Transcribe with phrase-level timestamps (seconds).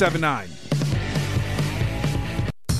[0.00, 0.59] 1079.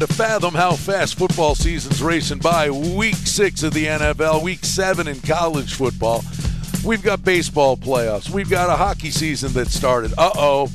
[0.00, 2.70] To fathom how fast football season's racing by.
[2.70, 6.24] Week six of the NFL, week seven in college football.
[6.82, 8.30] We've got baseball playoffs.
[8.30, 10.14] We've got a hockey season that started.
[10.16, 10.66] Uh oh.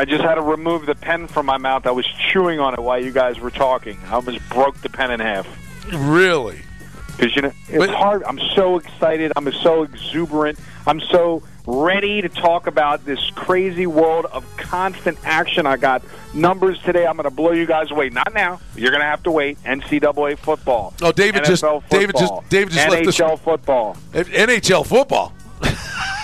[0.00, 1.86] I just had to remove the pen from my mouth.
[1.86, 3.98] I was chewing on it while you guys were talking.
[4.06, 5.46] I almost broke the pen in half.
[5.92, 6.62] Really?
[7.08, 8.22] Because you know it's but, hard.
[8.24, 9.30] I'm so excited.
[9.36, 10.58] I'm so exuberant.
[10.86, 15.66] I'm so ready to talk about this crazy world of constant action.
[15.66, 17.06] I got numbers today.
[17.06, 18.08] I'm going to blow you guys away.
[18.08, 18.58] Not now.
[18.76, 19.62] You're going to have to wait.
[19.64, 20.94] NCAA football.
[21.02, 23.96] Oh, David NFL just football, David just David just NHL left NHL football.
[24.12, 25.34] NHL football.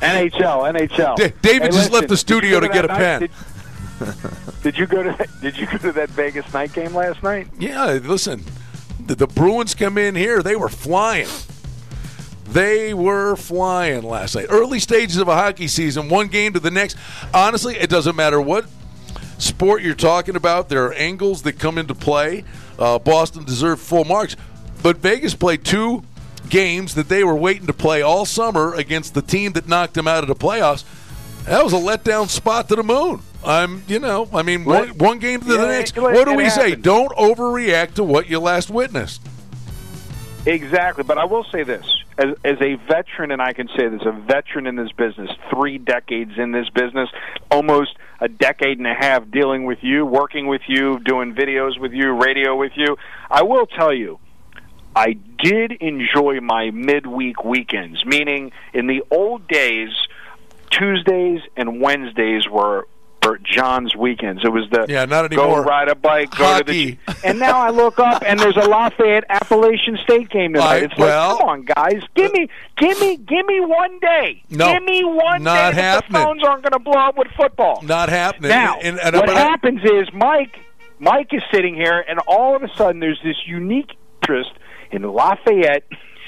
[0.00, 1.16] NHL, NHL.
[1.16, 3.20] D- David hey, just listen, left the studio to, to get a pen.
[3.20, 3.30] Did,
[4.62, 7.48] did, you go to that, Did you go to that Vegas night game last night?
[7.58, 7.98] Yeah.
[8.02, 8.44] Listen,
[9.04, 10.42] the, the Bruins come in here.
[10.42, 11.28] They were flying.
[12.48, 14.46] They were flying last night.
[14.48, 16.96] Early stages of a hockey season, one game to the next.
[17.34, 18.66] Honestly, it doesn't matter what
[19.38, 20.68] sport you're talking about.
[20.68, 22.44] There are angles that come into play.
[22.78, 24.34] Uh, Boston deserved full marks,
[24.82, 26.02] but Vegas played two
[26.48, 30.08] games that they were waiting to play all summer against the team that knocked them
[30.08, 30.84] out of the playoffs.
[31.44, 33.22] That was a letdown spot to the moon.
[33.44, 35.96] I'm, you know, I mean, one, one, game to yeah, the next.
[35.96, 36.74] It, what do we say?
[36.74, 39.22] Don't overreact to what you last witnessed.
[40.44, 41.86] Exactly, but I will say this:
[42.18, 45.78] as, as a veteran, and I can say this, a veteran in this business, three
[45.78, 47.08] decades in this business,
[47.50, 51.92] almost a decade and a half dealing with you, working with you, doing videos with
[51.92, 52.96] you, radio with you.
[53.30, 54.18] I will tell you,
[54.96, 55.12] I
[55.42, 59.90] did enjoy my midweek weekends, meaning in the old days,
[60.70, 62.86] Tuesdays and Wednesdays were
[63.20, 64.44] Bert John's weekends.
[64.44, 65.62] It was the yeah, not anymore.
[65.62, 66.92] Go ride a bike, go Hockey.
[66.94, 67.26] to the.
[67.28, 70.64] And now I look up and there's a Lafayette Appalachian State game tonight.
[70.66, 74.42] I- it's well- like, come on, guys, give me, give me, give me one day.
[74.50, 75.60] No, give me one not day.
[75.62, 76.12] that happening.
[76.20, 77.80] The phones aren't going to blow up with football.
[77.82, 78.50] Not happening.
[78.50, 80.58] Now, And- and- what I- happens is Mike,
[81.00, 84.50] Mike is sitting here, and all of a sudden there's this unique interest
[84.90, 85.84] in Lafayette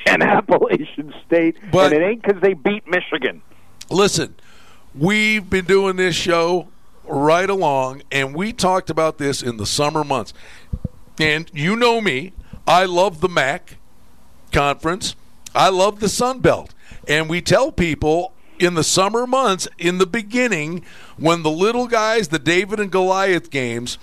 [0.06, 3.42] and Appalachian State, But- and it ain't because they beat Michigan.
[3.90, 4.34] Listen,
[4.94, 6.68] we've been doing this show
[7.04, 10.32] right along, and we talked about this in the summer months.
[11.18, 12.32] And you know me,
[12.66, 13.76] I love the MAC
[14.52, 15.16] conference,
[15.54, 16.72] I love the Sun Belt.
[17.08, 20.84] And we tell people in the summer months, in the beginning,
[21.16, 23.98] when the little guys, the David and Goliath games,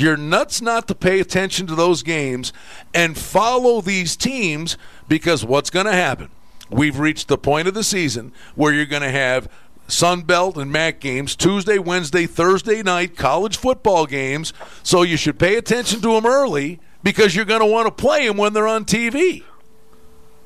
[0.00, 2.52] you're nuts not to pay attention to those games
[2.94, 4.76] and follow these teams
[5.08, 6.30] because what's going to happen?
[6.70, 9.48] We've reached the point of the season where you're going to have
[9.88, 14.52] Sun Belt and MAC games Tuesday, Wednesday, Thursday night college football games.
[14.82, 18.26] So you should pay attention to them early because you're going to want to play
[18.26, 19.44] them when they're on TV.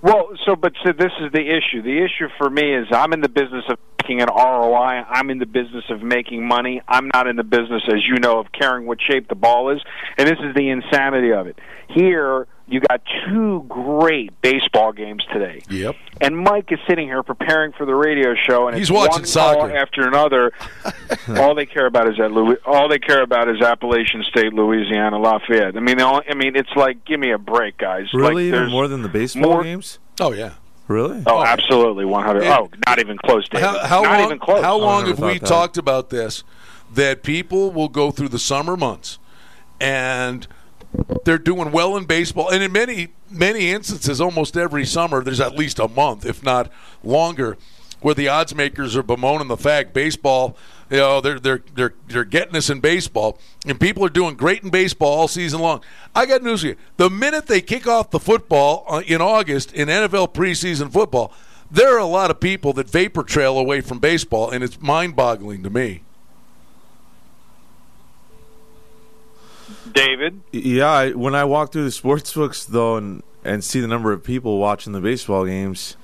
[0.03, 1.81] Well, so but so this is the issue.
[1.81, 5.05] The issue for me is I'm in the business of making an ROI.
[5.09, 6.83] I'm in the business of making money.
[6.89, 9.81] I'm not in the business, as you know, of caring what shape the ball is.
[10.19, 11.57] And this is the insanity of it.
[11.89, 15.63] Here, you got two great baseball games today.
[15.69, 15.97] Yep.
[16.21, 19.27] And Mike is sitting here preparing for the radio show, and He's it's watching one
[19.27, 19.77] soccer.
[19.77, 20.53] after another.
[21.37, 22.57] all they care about is that Louis.
[22.65, 25.77] All they care about is Appalachian State, Louisiana, Lafayette.
[25.77, 28.07] I mean, the only, I mean, it's like, give me a break, guys.
[28.15, 29.99] Really, like, there's more than the baseball more- games?
[30.21, 30.55] Oh, yeah.
[30.89, 31.23] Really?
[31.27, 32.45] Oh, absolutely, one hundred.
[32.45, 32.59] Yeah.
[32.61, 33.65] Oh, not even close, David.
[33.67, 34.63] How, how not long, even close.
[34.63, 35.47] How long have we that.
[35.47, 36.43] talked about this?
[36.93, 39.19] That people will go through the summer months
[39.81, 40.47] and
[41.25, 42.51] they're doing well in baseball.
[42.51, 46.71] And in many, many instances, almost every summer, there's at least a month, if not
[47.03, 47.57] longer,
[48.01, 50.57] where the odds makers are bemoaning the fact baseball,
[50.91, 53.39] you know, they're, they're, they're, they're getting us in baseball.
[53.67, 55.83] And people are doing great in baseball all season long.
[56.15, 56.77] I got news for you.
[56.97, 61.33] The minute they kick off the football uh, in August in NFL preseason football,
[61.71, 65.17] there are a lot of people that vapor trail away from baseball, and it's mind
[65.17, 66.03] boggling to me.
[69.93, 70.41] David.
[70.53, 74.13] Yeah, I, when I walk through the sports books though, and and see the number
[74.13, 75.97] of people watching the baseball games,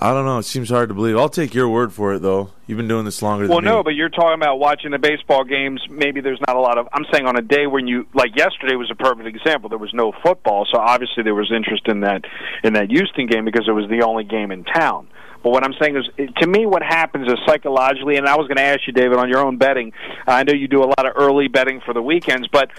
[0.00, 0.38] I don't know.
[0.38, 1.16] It seems hard to believe.
[1.16, 2.50] I'll take your word for it though.
[2.66, 3.70] You've been doing this longer Well, than me.
[3.70, 5.82] Well, no, but you're talking about watching the baseball games.
[5.90, 6.88] Maybe there's not a lot of.
[6.92, 9.68] I'm saying on a day when you like yesterday was a perfect example.
[9.68, 12.24] There was no football, so obviously there was interest in that
[12.64, 15.08] in that Houston game because it was the only game in town.
[15.42, 18.58] But what I'm saying is, to me, what happens is psychologically, and I was going
[18.58, 19.92] to ask you, David, on your own betting.
[20.24, 22.70] I know you do a lot of early betting for the weekends, but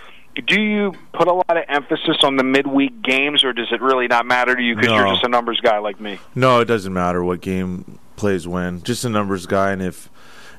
[0.48, 4.08] do you put a lot of emphasis on the midweek games, or does it really
[4.08, 6.20] not matter to you because you're just a numbers guy like me?
[6.36, 8.82] No, it doesn't matter what game plays when.
[8.84, 10.10] Just a numbers guy, and if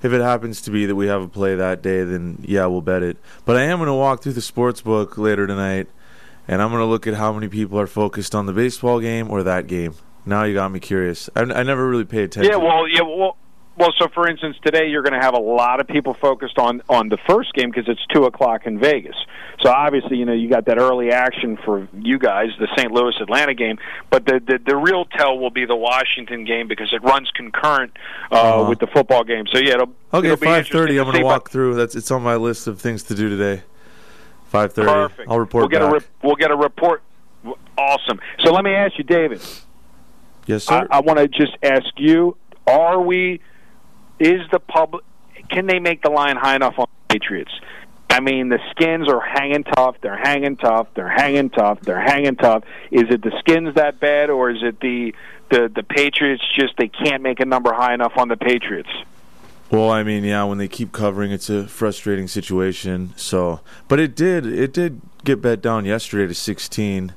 [0.02, 2.82] if it happens to be that we have a play that day, then yeah, we'll
[2.82, 3.16] bet it.
[3.44, 5.88] But I am going to walk through the sports book later tonight,
[6.46, 9.30] and I'm going to look at how many people are focused on the baseball game
[9.30, 9.94] or that game.
[10.26, 11.28] Now you got me curious.
[11.34, 12.52] I, I never really pay attention.
[12.52, 13.36] Yeah, well, yeah, well,
[13.76, 13.92] well.
[13.98, 17.08] So, for instance, today you're going to have a lot of people focused on on
[17.08, 19.16] the first game because it's two o'clock in Vegas.
[19.60, 22.90] So obviously, you know, you got that early action for you guys, the St.
[22.92, 23.78] Louis Atlanta game.
[24.10, 27.92] But the the, the real tell will be the Washington game because it runs concurrent
[28.30, 28.68] uh, Uh-huh.
[28.68, 29.44] with the football game.
[29.52, 30.98] So yeah, it'll Okay, it'll five thirty.
[30.98, 31.74] I'm going to walk through.
[31.74, 33.62] That's it's on my list of things to do today.
[34.46, 34.88] Five thirty.
[34.88, 35.28] Perfect.
[35.30, 35.90] I'll report We'll get back.
[35.90, 37.02] a rep- we'll get a report.
[37.76, 38.20] Awesome.
[38.44, 39.40] So let me ask you, David.
[40.46, 40.88] yes, I, sir.
[40.90, 43.40] I want to just ask you: Are we?
[44.18, 45.04] Is the public?
[45.50, 47.52] Can they make the line high enough on the Patriots?
[48.10, 49.96] I mean, the skins are hanging tough.
[50.00, 50.86] They're hanging tough.
[50.94, 51.80] They're hanging tough.
[51.80, 52.62] They're hanging tough.
[52.90, 55.14] Is it the skins that bad, or is it the
[55.50, 56.42] the the Patriots?
[56.58, 58.90] Just they can't make a number high enough on the Patriots.
[59.70, 63.14] Well, I mean, yeah, when they keep covering, it's a frustrating situation.
[63.16, 67.14] So, but it did, it did get bet down yesterday to sixteen.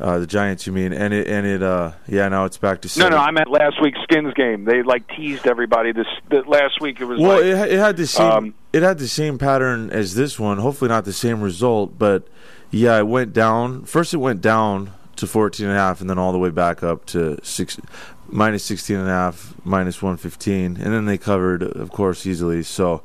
[0.00, 0.94] Uh, the Giants, you mean?
[0.94, 3.12] And it, and it, uh, yeah, now it's back to No, seven.
[3.12, 4.64] no, I meant last week's skins game.
[4.64, 5.92] They like teased everybody.
[5.92, 8.82] This the, last week it was Well, like, it, it had the same, um, it
[8.82, 10.56] had the same pattern as this one.
[10.56, 12.26] Hopefully, not the same result, but
[12.70, 13.84] yeah, it went down.
[13.84, 16.82] First, it went down to 14 and a half, and then all the way back
[16.82, 17.78] up to six,
[18.26, 22.62] minus 16 and a half, minus 115, and then they covered, of course, easily.
[22.62, 23.02] So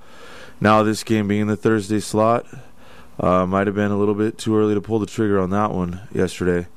[0.62, 2.46] now this game being the Thursday slot,
[3.20, 5.72] uh, might have been a little bit too early to pull the trigger on that
[5.72, 6.68] one yesterday.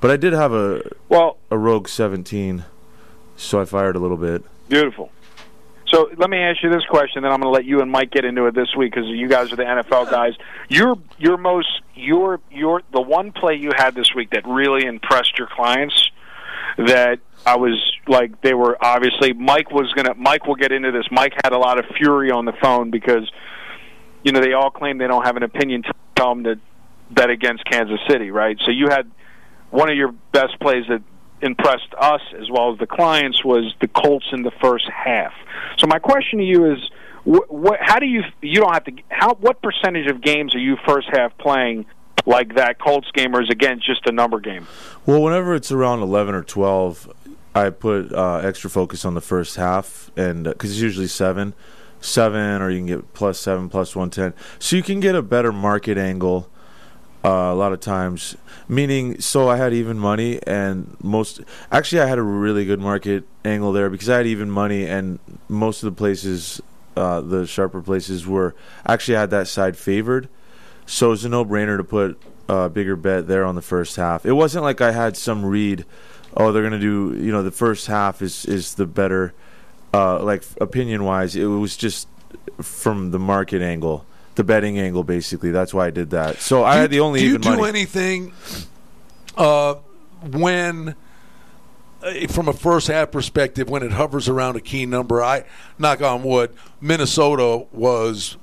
[0.00, 2.64] But I did have a well, a rogue 17
[3.36, 4.42] so I fired a little bit.
[4.68, 5.10] Beautiful.
[5.88, 8.10] So let me ask you this question, then I'm going to let you and Mike
[8.10, 10.34] get into it this week because you guys are the NFL guys.
[10.68, 15.38] Your your most your your the one play you had this week that really impressed
[15.38, 16.10] your clients
[16.76, 21.04] that I was like they were obviously Mike was gonna Mike will get into this.
[21.12, 23.30] Mike had a lot of fury on the phone because
[24.24, 26.58] you know they all claim they don't have an opinion to tell them to
[27.12, 28.58] bet against Kansas City, right?
[28.64, 29.08] So you had
[29.70, 31.02] one of your best plays that
[31.42, 35.32] impressed us as well as the clients was the Colts in the first half.
[35.78, 36.90] So my question to you is,
[37.24, 40.76] what, how do you you don't have to how what percentage of games are you
[40.86, 41.84] first half playing
[42.24, 44.66] like that Colts game or is again just a number game?
[45.04, 47.12] Well, whenever it's around eleven or twelve,
[47.54, 51.54] I put uh, extra focus on the first half, and because uh, it's usually seven,
[52.00, 55.22] seven, or you can get plus seven, plus one ten, so you can get a
[55.22, 56.48] better market angle.
[57.24, 58.36] Uh, a lot of times,
[58.68, 61.40] meaning so I had even money and most
[61.72, 65.18] actually I had a really good market angle there because I had even money and
[65.48, 66.60] most of the places,
[66.96, 68.54] uh, the sharper places were
[68.86, 70.28] actually I had that side favored,
[70.84, 72.16] so it was a no brainer to put
[72.48, 74.24] a bigger bet there on the first half.
[74.24, 75.84] It wasn't like I had some read
[76.36, 77.16] oh, they're gonna do.
[77.18, 79.32] You know, the first half is is the better.
[79.94, 82.06] Uh, like opinion wise, it was just
[82.60, 84.04] from the market angle,
[84.36, 85.50] the betting angle, basically.
[85.50, 86.38] That's why I did that.
[86.38, 87.20] So I had the only.
[87.20, 87.68] Do you do money.
[87.68, 88.32] anything
[89.36, 89.74] uh,
[90.22, 90.94] when?
[92.02, 95.44] Uh, from a first half perspective, when it hovers around a key number, I
[95.78, 96.54] knock on wood.
[96.80, 98.36] Minnesota was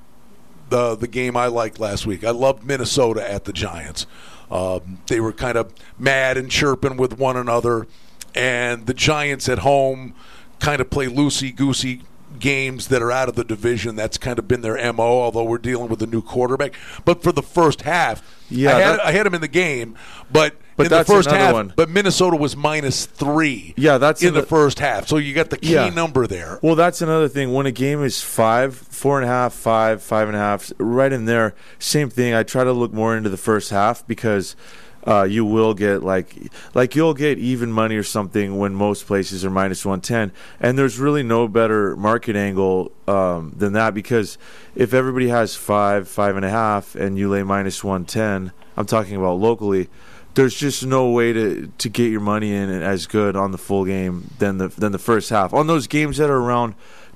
[0.69, 2.23] the the game I liked last week.
[2.23, 4.07] I loved Minnesota at the Giants.
[4.51, 7.87] Um, they were kind of mad and chirping with one another,
[8.35, 10.15] and the Giants at home
[10.59, 12.01] kind of play loosey goosey
[12.39, 13.95] games that are out of the division.
[13.95, 15.21] That's kind of been their mo.
[15.21, 16.73] Although we're dealing with a new quarterback,
[17.05, 19.95] but for the first half, yeah, I had, I had him in the game,
[20.31, 21.73] but but in the first half, one.
[21.75, 23.73] but Minnesota was minus three.
[23.77, 25.07] Yeah, that's in the, the first half.
[25.07, 25.89] So you got the key yeah.
[25.89, 26.59] number there.
[26.61, 27.53] Well, that's another thing.
[27.53, 31.11] When a game is five, four and a half, five, five and a half, right
[31.11, 32.33] in there, same thing.
[32.33, 34.55] I try to look more into the first half because
[35.05, 36.35] uh, you will get like
[36.73, 40.99] like you'll get even money or something when most places are minus 110 and there's
[40.99, 44.37] really no better market angle um, than that because
[44.75, 49.15] if everybody has five five and a half and you lay minus 110 i'm talking
[49.15, 49.89] about locally
[50.35, 53.85] there's just no way to, to get your money in as good on the full
[53.85, 55.53] game than the than the first half.
[55.53, 56.73] On those games that are around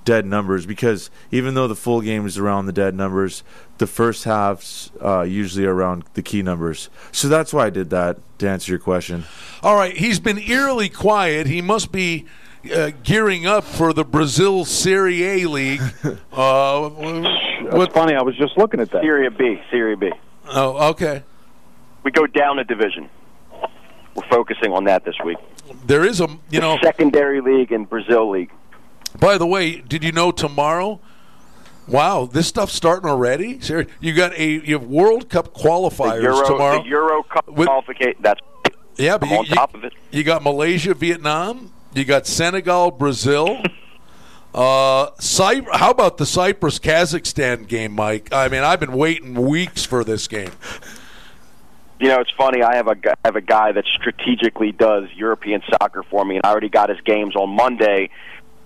[0.07, 3.43] dead numbers because even though the full game is around the dead numbers,
[3.77, 6.89] the first half's uh, usually around the key numbers.
[7.11, 9.25] So that's why I did that to answer your question.
[9.61, 11.45] All right, he's been eerily quiet.
[11.45, 12.25] He must be
[12.73, 15.81] uh, gearing up for the Brazil Serie A league.
[16.31, 16.89] uh,
[17.69, 18.15] That's funny.
[18.15, 19.01] I was just looking at that.
[19.01, 19.61] Serie B.
[19.69, 20.09] Serie B.
[20.47, 21.23] Oh, okay.
[22.03, 23.09] We go down a division.
[24.15, 25.37] We're focusing on that this week.
[25.85, 28.51] There is a you the know secondary league and Brazil league.
[29.19, 30.99] By the way, did you know tomorrow?
[31.87, 33.61] Wow, this stuff's starting already.
[33.61, 36.83] Seriously, you got a you have World Cup qualifiers the Euro, tomorrow.
[36.83, 38.15] The Euro Cup qualification.
[38.19, 38.41] That's
[38.97, 39.93] yeah, but you, on top of it.
[40.11, 41.71] You got Malaysia, Vietnam.
[41.93, 43.61] You got Senegal, Brazil.
[44.53, 48.29] uh, Cy- how about the Cyprus Kazakhstan game, Mike?
[48.33, 50.51] I mean, I've been waiting weeks for this game.
[51.99, 52.61] You know, it's funny.
[52.63, 56.45] I have a I have a guy that strategically does European soccer for me, and
[56.45, 58.09] I already got his games on Monday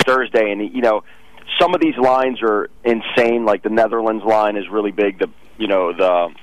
[0.05, 1.03] Thursday, and you know,
[1.59, 3.45] some of these lines are insane.
[3.45, 5.19] Like the Netherlands line is really big.
[5.19, 6.33] The you know the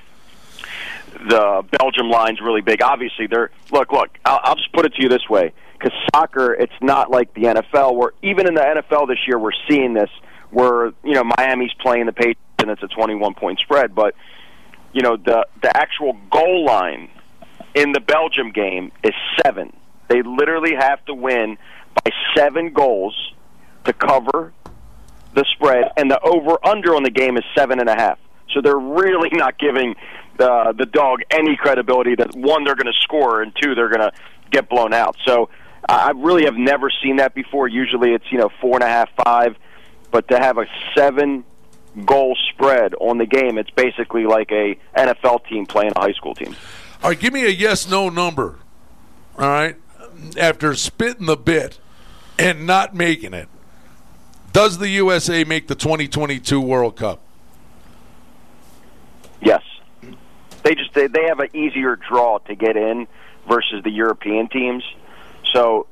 [1.27, 2.81] the Belgium line's really big.
[2.81, 4.17] Obviously, they're look look.
[4.25, 7.43] I'll, I'll just put it to you this way: because soccer, it's not like the
[7.43, 7.95] NFL.
[7.95, 10.09] Where even in the NFL this year, we're seeing this
[10.51, 14.15] where you know Miami's playing the Patriots and it's a 21 point spread, but
[14.93, 17.09] you know the the actual goal line
[17.75, 19.13] in the Belgium game is
[19.43, 19.73] seven.
[20.07, 21.57] They literally have to win
[22.03, 23.33] by seven goals
[23.85, 24.53] to cover
[25.33, 28.19] the spread, and the over under on the game is seven and a half.
[28.53, 29.95] So they're really not giving
[30.37, 34.01] the the dog any credibility that one they're going to score and two they're going
[34.01, 34.11] to
[34.51, 35.15] get blown out.
[35.25, 35.49] So
[35.87, 37.67] I really have never seen that before.
[37.67, 39.55] Usually it's you know four and a half, five,
[40.11, 41.43] but to have a seven
[42.05, 46.33] goal spread on the game, it's basically like a NFL team playing a high school
[46.33, 46.55] team.
[47.03, 48.57] All right, give me a yes no number.
[49.37, 49.75] All right,
[50.37, 51.79] after spitting the bit
[52.37, 53.47] and not making it.
[54.51, 57.21] Does the USA make the 2022 World Cup?
[59.41, 59.63] Yes.
[60.63, 63.07] They just they, they have an easier draw to get in
[63.47, 64.83] versus the European teams.
[65.53, 65.87] So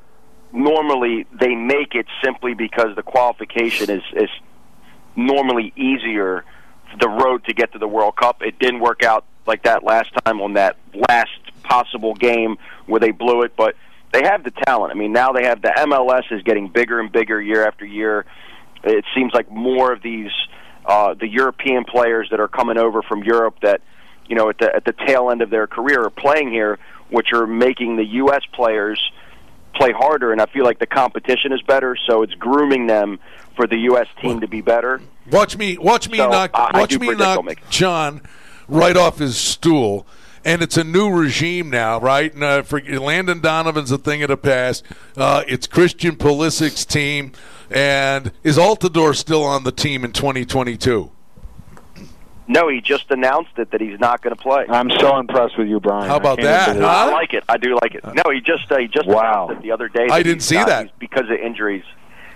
[0.51, 4.29] normally they make it simply because the qualification is is
[5.15, 6.43] normally easier
[6.99, 8.41] the road to get to the World Cup.
[8.41, 11.31] It didn't work out like that last time on that last
[11.63, 13.75] possible game where they blew it, but
[14.13, 14.91] they have the talent.
[14.91, 18.25] I mean, now they have the MLS is getting bigger and bigger year after year.
[18.83, 20.31] It seems like more of these
[20.85, 23.81] uh, the European players that are coming over from Europe that
[24.27, 27.33] you know at the at the tail end of their career are playing here, which
[27.33, 28.41] are making the U.S.
[28.53, 28.99] players
[29.75, 30.31] play harder.
[30.31, 33.19] And I feel like the competition is better, so it's grooming them
[33.55, 34.07] for the U.S.
[34.21, 35.01] team to be better.
[35.29, 37.45] Watch me, watch me So, knock, I- watch me knock.
[37.69, 38.21] John
[38.69, 40.07] right off his stool.
[40.45, 42.33] And it's a new regime now, right?
[42.33, 44.83] And, uh, for Landon Donovan's a thing of the past.
[45.15, 47.31] Uh, it's Christian Pulisic's team,
[47.69, 51.11] and is Altidore still on the team in 2022?
[52.49, 54.65] No, he just announced it that he's not going to play.
[54.69, 56.07] I'm so impressed with you, Brian.
[56.07, 57.09] How about can't that, huh?
[57.09, 57.43] I like it.
[57.49, 58.05] I do like it.
[58.05, 59.47] No, he just uh, he just Wow.
[59.47, 60.07] announced it the other day.
[60.09, 60.97] I didn't see not- that.
[60.99, 61.83] because of injuries.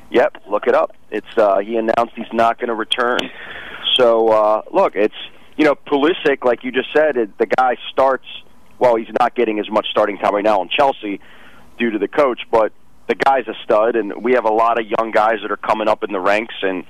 [0.09, 0.93] Yep, look it up.
[1.11, 3.19] It's uh, he announced he's not going to return.
[3.95, 5.15] So uh, look, it's
[5.61, 8.25] you know Pulisic, like you just said, it, the guy starts.
[8.79, 11.21] Well, he's not getting as much starting time right now in Chelsea
[11.77, 12.73] due to the coach, but
[13.05, 15.87] the guy's a stud, and we have a lot of young guys that are coming
[15.87, 16.83] up in the ranks and.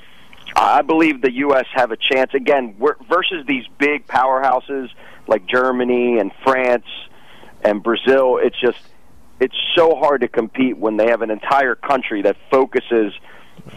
[0.53, 1.65] I believe the U.S.
[1.73, 2.75] have a chance again
[3.07, 4.89] versus these big powerhouses
[5.27, 6.87] like Germany and France
[7.63, 8.37] and Brazil.
[8.41, 8.79] It's just
[9.39, 13.13] it's so hard to compete when they have an entire country that focuses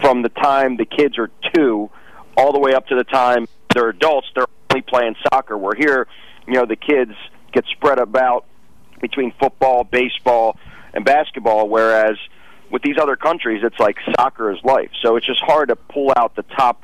[0.01, 1.91] from the time the kids are two
[2.37, 4.29] all the way up to the time they're adults.
[4.35, 5.57] They're only playing soccer.
[5.57, 6.07] We're here,
[6.47, 7.13] you know, the kids
[7.53, 8.45] get spread about
[9.01, 10.57] between football, baseball,
[10.93, 12.17] and basketball, whereas
[12.71, 14.91] with these other countries, it's like soccer is life.
[15.03, 16.83] So it's just hard to pull out the top.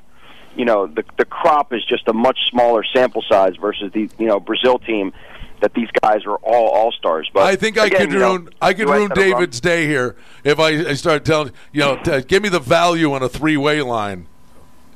[0.57, 4.27] You know, the the crop is just a much smaller sample size versus the you
[4.27, 5.13] know Brazil team
[5.61, 7.31] that these guys are all all stars.
[7.33, 10.59] But I think I again, could you know, I could ruin David's day here if
[10.59, 13.81] I, I started telling you know t- give me the value on a three way
[13.81, 14.27] line.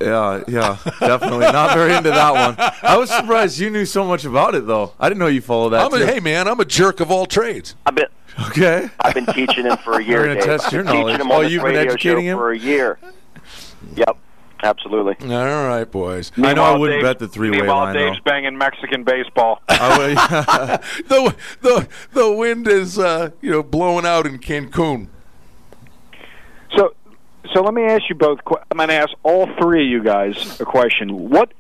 [0.05, 2.73] Yeah, yeah, definitely not very into that one.
[2.83, 4.93] I was surprised you knew so much about it, though.
[5.01, 5.93] I didn't know you followed that.
[5.93, 7.75] I'm a, hey man, I'm a jerk of all trades.
[7.87, 8.07] I've been
[8.49, 8.91] okay.
[9.01, 10.19] I've been teaching him for a year.
[10.21, 10.45] We're gonna Dave.
[10.45, 11.21] test your been teaching knowledge.
[11.21, 12.39] him Oh, you've been educating show him?
[12.39, 12.99] for a year.
[13.97, 14.17] Yep,
[14.63, 15.17] absolutely.
[15.35, 16.33] All right, boys.
[16.37, 18.31] I know I wouldn't Dave's- bet the three-way Meanwhile, line, Dave's though.
[18.31, 19.61] banging Mexican baseball.
[19.69, 25.09] The the the wind is uh, you know blowing out in Cancun.
[26.77, 26.95] So,
[27.53, 28.41] so let me ask you both.
[28.71, 31.29] I'm going to ask all three of you guys a question.
[31.31, 31.53] What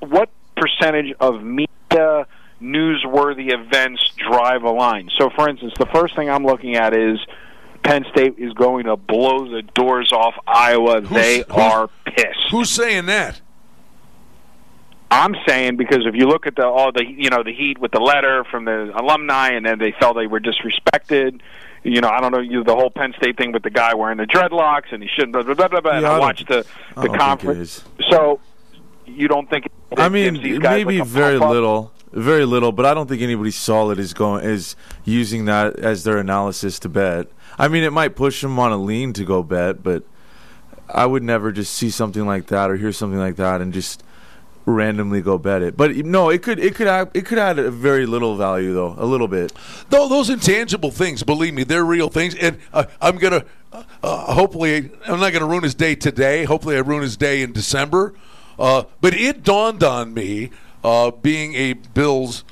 [0.00, 2.26] what percentage of media
[2.60, 5.10] newsworthy events drive a line?
[5.18, 7.18] So, for instance, the first thing I'm looking at is
[7.82, 11.00] Penn State is going to blow the doors off Iowa.
[11.00, 12.50] they who's- are pissed.
[12.50, 13.40] Who's saying that?
[15.12, 17.90] I'm saying because if you look at the all the you know the heat with
[17.90, 21.40] the letter from the alumni, and then they felt they were disrespected.
[21.82, 24.18] You know, I don't know you the whole Penn State thing with the guy wearing
[24.18, 25.32] the dreadlocks, and he shouldn't.
[25.32, 25.80] Blah blah blah blah.
[25.80, 25.92] blah.
[25.96, 27.84] and I I watched the the don't think it conference.
[28.10, 28.40] So
[29.06, 29.68] you don't think?
[29.96, 34.12] I mean, maybe like very little, very little, but I don't think anybody solid is
[34.12, 37.28] going is using that as their analysis to bet.
[37.58, 40.04] I mean, it might push them on a lean to go bet, but
[40.88, 44.02] I would never just see something like that or hear something like that and just
[44.70, 45.76] randomly go bet it.
[45.76, 48.94] But no, it could it could add, it could add a very little value though,
[48.98, 49.52] a little bit.
[49.90, 52.34] Though those intangible things, believe me, they're real things.
[52.34, 56.44] And uh, I'm gonna, uh, uh, hopefully, I'm not gonna ruin his day today.
[56.44, 58.14] Hopefully, I ruin his day in December.
[58.58, 60.50] Uh, but it dawned on me,
[60.84, 62.44] uh, being a Bills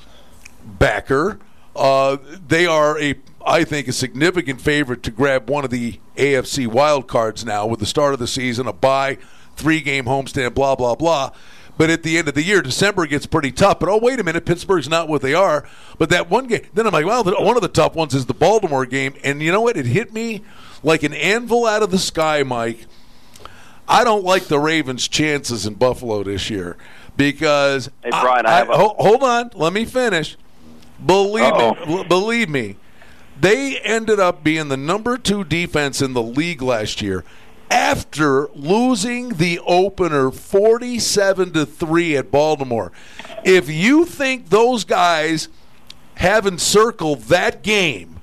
[0.64, 1.38] backer,
[1.76, 3.14] uh, they are a,
[3.46, 7.80] I think, a significant favorite to grab one of the AFC wild cards now with
[7.80, 9.18] the start of the season, a bye,
[9.56, 11.30] three game homestand, blah blah blah.
[11.78, 13.78] But at the end of the year, December gets pretty tough.
[13.78, 15.66] But oh, wait a minute, Pittsburgh's not what they are.
[15.96, 18.34] But that one game, then I'm like, well, one of the tough ones is the
[18.34, 19.14] Baltimore game.
[19.24, 19.76] And you know what?
[19.76, 20.42] It hit me
[20.82, 22.86] like an anvil out of the sky, Mike.
[23.88, 26.76] I don't like the Ravens' chances in Buffalo this year
[27.16, 30.36] because Hey, Brian, I have a- hold on, let me finish.
[31.04, 31.98] Believe me, Uh-oh.
[31.98, 32.76] l- believe me,
[33.40, 37.24] they ended up being the number two defense in the league last year
[37.70, 42.92] after losing the opener 47 to 3 at Baltimore.
[43.44, 45.48] If you think those guys
[46.14, 48.20] haven't circled that game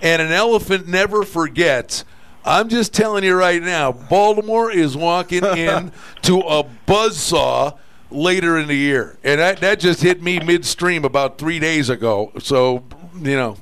[0.00, 2.04] and an elephant never forgets,
[2.44, 7.78] I'm just telling you right now, Baltimore is walking in to a buzzsaw
[8.10, 9.18] later in the year.
[9.24, 12.32] And that, that just hit me midstream about three days ago.
[12.38, 12.84] So,
[13.16, 13.56] you know,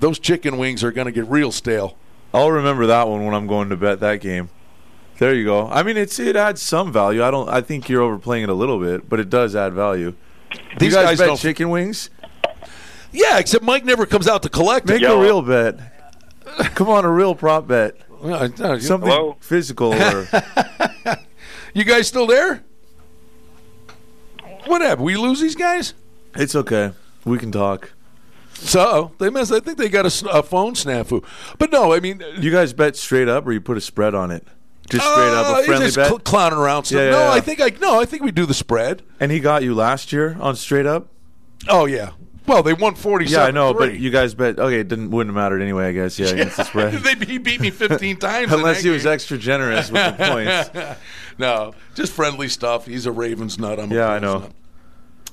[0.00, 1.96] those chicken wings are going to get real stale.
[2.34, 4.48] I'll remember that one when I'm going to bet that game.
[5.18, 5.68] There you go.
[5.68, 7.22] I mean, it's it adds some value.
[7.22, 7.48] I don't.
[7.48, 10.14] I think you're overplaying it a little bit, but it does add value.
[10.78, 12.10] These you guys, guys bet don't- chicken wings?
[13.12, 15.10] Yeah, except Mike never comes out to collect Make it.
[15.10, 15.78] a real bet.
[16.74, 17.94] Come on, a real prop bet.
[18.24, 19.36] You- Something Hello?
[19.40, 20.26] physical or
[21.74, 22.62] You guys still there?
[24.66, 25.04] What happened?
[25.06, 25.94] We lose these guys?
[26.34, 26.92] it's okay.
[27.24, 27.92] We can talk.
[28.54, 29.52] So they must.
[29.52, 31.24] I think they got a, a, phone snafu.
[31.58, 34.30] But no, I mean, you guys bet straight up, or you put a spread on
[34.30, 34.46] it?
[34.90, 36.08] Just straight uh, up a friendly just bet.
[36.08, 36.84] Cl- clowning around.
[36.84, 36.96] Stuff.
[36.98, 37.30] Yeah, yeah, no, yeah.
[37.32, 39.02] I think I no, I think we do the spread.
[39.20, 41.08] And he got you last year on straight up.
[41.68, 42.10] Oh yeah.
[42.46, 43.26] Well, they won forty.
[43.26, 44.58] Yeah, I know, but you guys bet.
[44.58, 45.86] Okay, it didn't wouldn't have mattered anyway.
[45.88, 46.18] I guess.
[46.18, 46.92] Yeah, against the spread.
[46.94, 48.52] they, he beat me fifteen times.
[48.52, 48.92] Unless he game.
[48.94, 50.24] was extra generous with the
[50.74, 51.00] points.
[51.38, 52.84] no, just friendly stuff.
[52.86, 53.78] He's a Ravens nut.
[53.78, 54.38] I'm yeah, I know.
[54.40, 54.52] Nut.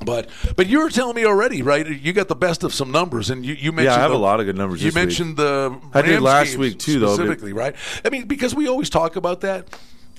[0.04, 1.86] But but you were telling me already, right?
[1.88, 3.94] You got the best of some numbers, and you, you mentioned.
[3.94, 4.82] Yeah, I have the, a lot of good numbers.
[4.82, 5.38] You mentioned week.
[5.38, 7.16] the I did last week too, though.
[7.16, 7.76] Specifically, right?
[8.06, 9.68] I mean, because we always talk about that.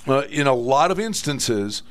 [0.06, 1.82] Uh, in a lot of instances,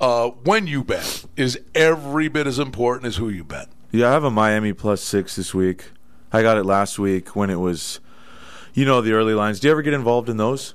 [0.00, 3.68] uh, when you bet is every bit as important as who you bet.
[3.90, 5.90] Yeah, I have a Miami plus six this week.
[6.32, 8.00] I got it last week when it was,
[8.72, 9.60] you know, the early lines.
[9.60, 10.74] Do you ever get involved in those?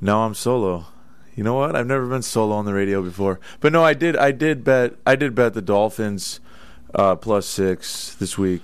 [0.00, 0.86] No, I'm solo.
[1.34, 1.74] You know what?
[1.74, 3.40] I've never been solo on the radio before.
[3.60, 4.16] But no, I did.
[4.16, 4.94] I did bet.
[5.06, 6.40] I did bet the Dolphins
[6.94, 8.62] uh, plus six this week,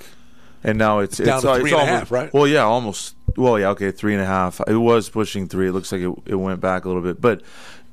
[0.62, 2.33] and now it's down it's, to three it's and almost, a half, right?
[2.33, 3.16] Well, yeah, almost.
[3.37, 4.61] Well, yeah, okay, three and a half.
[4.66, 5.68] It was pushing three.
[5.68, 7.42] It looks like it, it went back a little bit, but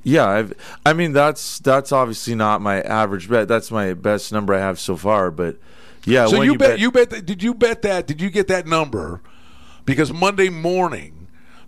[0.04, 0.54] yeah, I've,
[0.86, 3.48] I mean that's that's obviously not my average bet.
[3.48, 5.30] That's my best number I have so far.
[5.30, 5.56] But
[6.04, 7.10] yeah, so you, you bet, bet you bet.
[7.10, 8.06] That, did you bet that?
[8.06, 9.20] Did you get that number?
[9.84, 11.17] Because Monday morning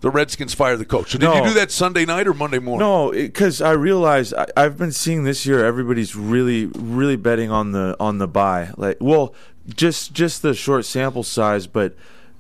[0.01, 1.13] the Redskins fire the coach.
[1.13, 1.37] So did no.
[1.37, 2.87] you do that Sunday night or Monday morning?
[2.87, 7.73] No, because I realized I, have been seeing this year everybody's really, really betting on
[7.73, 8.71] the on the bye.
[8.77, 9.35] Like, well,
[9.69, 11.95] just just the short sample size, but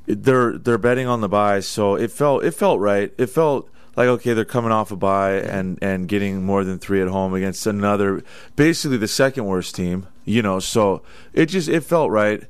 [0.07, 1.61] they're they're betting on the bye.
[1.61, 3.12] So it felt it felt right.
[3.18, 7.03] It felt like okay, they're coming off a bye and and getting more than three
[7.03, 8.23] at home against another,
[8.57, 10.07] basically the second worst team.
[10.25, 12.44] You know, so it just it felt right.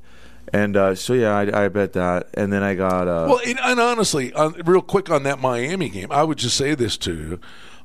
[0.52, 3.06] And uh, so yeah, I, I, bet that, and then I got.
[3.06, 6.56] Uh, well, and, and honestly, on, real quick on that Miami game, I would just
[6.56, 7.14] say this to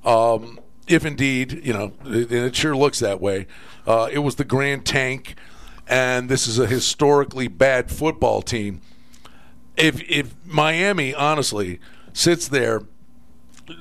[0.03, 3.45] you: um, if indeed, you know, and it sure looks that way,
[3.85, 5.35] uh, it was the Grand Tank,
[5.87, 8.81] and this is a historically bad football team.
[9.77, 11.79] If if Miami honestly
[12.13, 12.81] sits there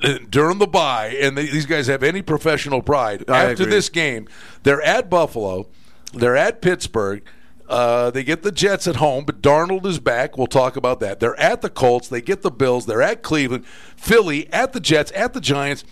[0.03, 3.75] uh, during the bye, and they, these guys have any professional pride I after agree.
[3.75, 4.27] this game,
[4.61, 5.69] they're at Buffalo,
[6.13, 7.23] they're at Pittsburgh
[7.67, 10.37] uh, they get the Jets at home, but Darnold is back.
[10.37, 11.19] We'll talk about that.
[11.19, 12.07] They're at the Colts.
[12.07, 12.85] They get the Bills.
[12.85, 15.83] They're at Cleveland, Philly, at the Jets, at the Giants.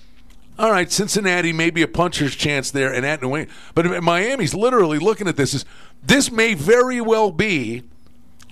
[0.60, 3.50] All right, Cincinnati maybe a puncher's chance there, and at New England.
[3.74, 5.66] But Miami's literally looking at this as
[6.04, 7.84] this may very well be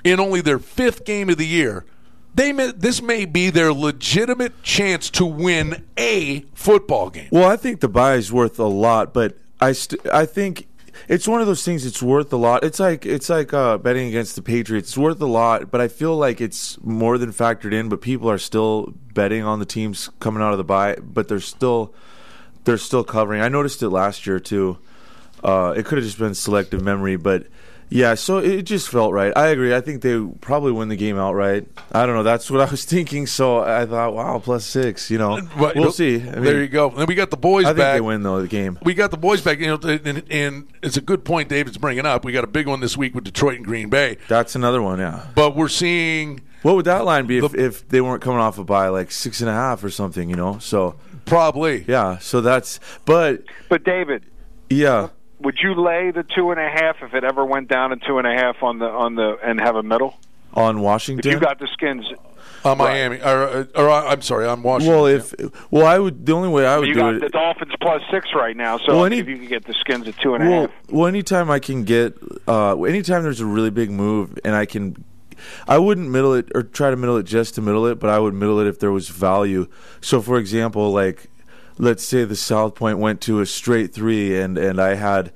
[0.03, 1.85] in only their fifth game of the year.
[2.33, 7.27] They may, this may be their legitimate chance to win a football game.
[7.31, 10.67] Well, I think the bye is worth a lot, but I st- I think
[11.07, 11.85] it's one of those things.
[11.85, 12.63] It's worth a lot.
[12.63, 14.89] It's like it's like uh, betting against the Patriots.
[14.89, 17.89] It's worth a lot, but I feel like it's more than factored in.
[17.89, 21.39] But people are still betting on the teams coming out of the bye, but they're
[21.39, 21.93] still
[22.63, 23.41] they're still covering.
[23.41, 24.77] I noticed it last year too.
[25.43, 27.47] Uh, it could have just been selective memory, but
[27.93, 29.33] yeah, so it just felt right.
[29.35, 29.75] I agree.
[29.75, 31.67] I think they probably win the game outright.
[31.91, 32.23] I don't know.
[32.23, 33.27] That's what I was thinking.
[33.27, 35.11] So I thought, wow, plus six.
[35.11, 36.15] You know, but, we'll oh, see.
[36.21, 36.89] I mean, there you go.
[36.89, 37.65] And we got the boys.
[37.65, 37.77] I back.
[37.77, 38.79] think they win though the game.
[38.83, 39.59] We got the boys back.
[39.59, 42.23] You know, and, and, it's a good point David's bringing up.
[42.23, 44.17] We got a big one this week with Detroit and Green Bay.
[44.29, 44.99] That's another one.
[44.99, 45.27] Yeah.
[45.35, 46.39] But we're seeing.
[46.61, 49.11] What would that line be if, the, if they weren't coming off a bye like
[49.11, 50.29] six and a half or something?
[50.29, 51.83] You know, so probably.
[51.89, 52.19] Yeah.
[52.19, 53.43] So that's but.
[53.67, 54.23] But David.
[54.69, 55.09] Yeah
[55.43, 58.17] would you lay the two and a half if it ever went down to two
[58.17, 60.17] and a half on the on the and have a middle
[60.53, 61.27] on Washington?
[61.27, 62.05] If you got the skins
[62.63, 64.95] on Miami, or, or, I'm sorry, on Washington.
[64.95, 65.33] Well, if
[65.71, 66.25] well, I would.
[66.25, 67.21] The only way I would you do got it.
[67.21, 70.07] The Dolphins plus six right now, so well, any, if you can get the skins
[70.07, 70.71] at two and well, a half.
[70.89, 75.03] Well, anytime I can get, uh, anytime there's a really big move and I can
[75.67, 78.19] I wouldn't middle it or try to middle it just to middle it, but I
[78.19, 79.67] would middle it if there was value.
[80.01, 81.29] So, for example, like
[81.77, 85.31] let's say the South Point went to a straight three, and and I had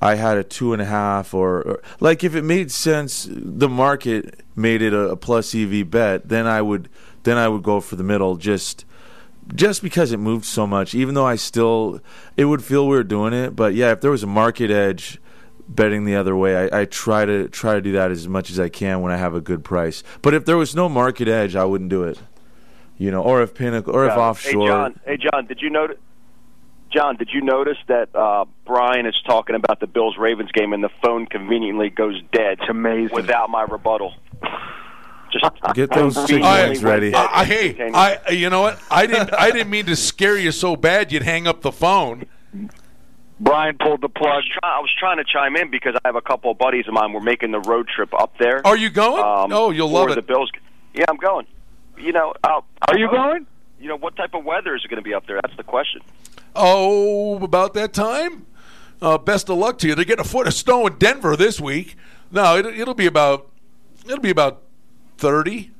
[0.00, 3.68] I had a two and a half, or, or, like if it made sense, the
[3.68, 6.88] market made it a, a, plus EV bet, then I would
[7.22, 8.84] then I would go for the middle just
[9.54, 10.94] just because it moved so much.
[10.94, 12.00] Even though I still
[12.36, 15.18] it would feel weird doing it, but yeah, if there was a market edge
[15.68, 18.60] betting the other way, I, I try to try to do that as much as
[18.60, 20.02] I can when I have a good price.
[20.20, 22.20] But if there was no market edge, I wouldn't do it.
[22.98, 24.12] You know, or if Pinnacle, or yeah.
[24.12, 24.62] if offshore.
[24.62, 25.98] Hey John, hey John, did you notice?
[26.90, 30.82] John, did you notice that uh, Brian is talking about the Bills Ravens game and
[30.82, 32.58] the phone conveniently goes dead?
[32.60, 33.14] It's amazing.
[33.14, 34.14] Without my rebuttal.
[35.32, 37.12] Just get those signals ready.
[37.14, 38.80] I, hey, I you know what?
[38.90, 42.26] I didn't I didn't mean to scare you so bad you'd hang up the phone.
[43.38, 44.32] Brian pulled the plug.
[44.32, 46.56] I was, try, I was, trying to chime in because I have a couple of
[46.56, 47.12] buddies of mine.
[47.12, 48.66] We're making the road trip up there.
[48.66, 49.22] Are you going?
[49.22, 50.14] Um, oh, you'll love it.
[50.14, 50.50] The Bills.
[50.94, 51.46] Yeah, I'm going.
[51.98, 53.46] You know, I'll, I'll are you going?
[53.80, 55.38] You know, what type of weather is it going to be up there?
[55.42, 56.00] That's the question.
[56.54, 58.46] Oh, about that time.
[59.02, 59.94] Uh, best of luck to you.
[59.94, 61.96] They're getting a foot of snow in Denver this week.
[62.30, 63.48] No, it, it'll be about
[64.06, 64.62] it'll be about
[65.18, 65.70] 30,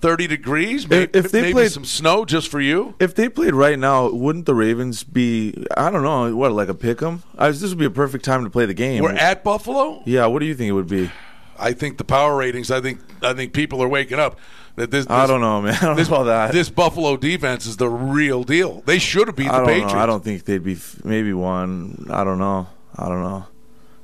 [0.00, 0.88] 30 degrees.
[0.88, 2.94] Maybe, if they maybe played- some snow just for you.
[2.98, 5.66] If they played right now, wouldn't the Ravens be?
[5.76, 6.34] I don't know.
[6.34, 7.22] What like a pick 'em?
[7.36, 9.02] I, this would be a perfect time to play the game.
[9.02, 10.02] We're at Buffalo.
[10.06, 10.24] yeah.
[10.26, 11.10] What do you think it would be?
[11.58, 12.70] I think the power ratings.
[12.70, 14.38] I think I think people are waking up.
[14.76, 15.74] That this, I don't know, man.
[15.74, 16.52] I don't This, know about that.
[16.52, 18.82] this Buffalo defense is the real deal.
[18.86, 19.92] They should have beat the I don't Patriots.
[19.94, 19.98] know.
[20.00, 22.06] I don't think they'd be maybe one.
[22.10, 22.66] I don't know.
[22.96, 23.46] I don't know.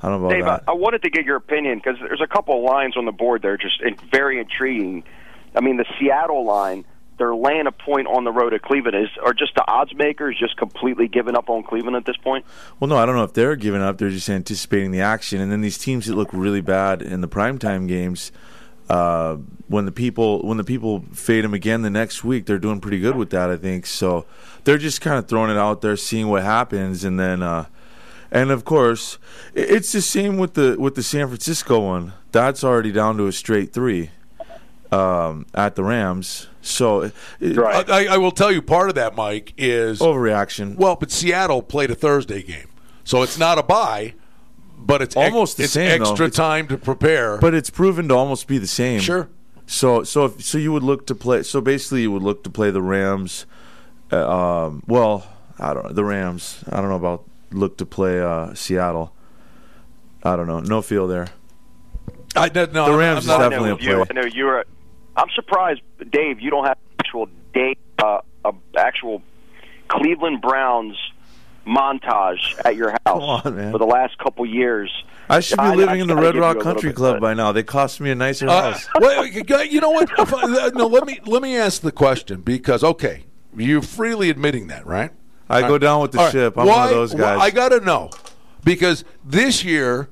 [0.04, 0.64] I don't know about Dave, I, that.
[0.68, 3.42] I wanted to get your opinion because there's a couple of lines on the board
[3.42, 3.80] that are just
[4.10, 5.04] very intriguing.
[5.54, 6.84] I mean, the Seattle line,
[7.18, 8.96] they're laying a point on the road to Cleveland.
[8.96, 12.44] Is are just the odds makers just completely giving up on Cleveland at this point?
[12.80, 13.98] Well, no, I don't know if they're giving up.
[13.98, 17.28] They're just anticipating the action, and then these teams that look really bad in the
[17.28, 18.32] primetime games,
[18.92, 19.36] uh,
[19.68, 22.98] when the people when the people fade them again the next week, they're doing pretty
[23.00, 23.48] good with that.
[23.48, 24.26] I think so.
[24.64, 27.42] They're just kind of throwing it out there, seeing what happens, and then.
[27.42, 27.64] Uh,
[28.30, 29.18] and of course,
[29.54, 32.12] it's the same with the with the San Francisco one.
[32.32, 34.10] That's already down to a straight three
[34.90, 36.48] um, at the Rams.
[36.62, 37.88] So, it, Right.
[37.90, 40.76] I, I will tell you part of that, Mike, is overreaction.
[40.76, 42.68] well, but Seattle played a Thursday game,
[43.04, 44.14] so it's not a bye,
[44.86, 46.10] but it's ex- Almost the it's same, though.
[46.10, 47.38] extra It's- time to prepare.
[47.38, 49.00] But it's proven to almost be the same.
[49.00, 49.28] sure,
[49.66, 51.42] So so if, so you would look to play.
[51.42, 53.46] So basically, you would look to play the Rams.
[54.12, 54.28] Uh,
[54.66, 55.26] um, well,
[55.58, 56.62] I don't know the Rams.
[56.70, 59.14] I don't know about look to play uh, Seattle.
[60.22, 60.60] I don't know.
[60.60, 61.28] No feel there.
[62.36, 64.04] I, no, no, The I'm- Rams I'm is I definitely know a you.
[64.04, 64.06] play.
[64.10, 64.64] I know you're.
[65.16, 66.40] I'm surprised, Dave.
[66.40, 69.20] You don't have actual day, uh, a actual
[69.88, 70.96] Cleveland Browns
[71.66, 74.90] montage at your house on, for the last couple years.
[75.28, 77.14] I should be I- living I in the gotta Red give Rock Country bit Club
[77.16, 77.52] of- by now.
[77.52, 78.88] They cost me a nicer Uh, house.
[79.00, 80.10] well, you know what?
[80.18, 83.24] If I- no, let me let me ask the question because okay,
[83.56, 85.10] you're freely admitting that, right?
[85.48, 86.32] I go down with the All right.
[86.32, 86.56] ship.
[86.56, 87.38] I'm Why, one of those guys.
[87.40, 88.10] I got to know
[88.64, 90.08] because this year,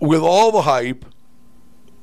[0.00, 1.04] with all the hype,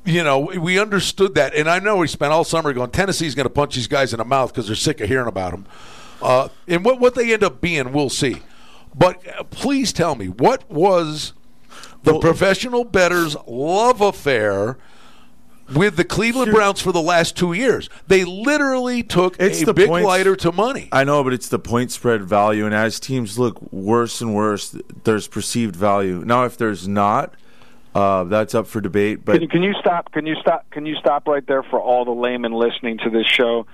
[0.04, 3.44] you know, we understood that, and I know we spent all summer going Tennessee's going
[3.46, 5.66] to punch these guys in the mouth because they're sick of hearing about them,
[6.22, 8.40] uh, and what what they end up being, we'll see.
[8.94, 11.32] But uh, please tell me what was
[12.02, 14.78] the professional betters' love affair.
[15.72, 19.72] With the Cleveland Browns for the last two years, they literally took It's a the
[19.74, 20.88] big points- lighter to money.
[20.90, 24.76] I know, but it's the point spread value, and as teams look worse and worse,
[25.04, 26.24] there's perceived value.
[26.26, 27.34] Now, if there's not,
[27.94, 29.24] uh, that's up for debate.
[29.24, 30.10] But Can you, can you stop?
[30.10, 30.68] Can you stop?
[30.70, 33.64] Can you stop right there for all the laymen listening to this show?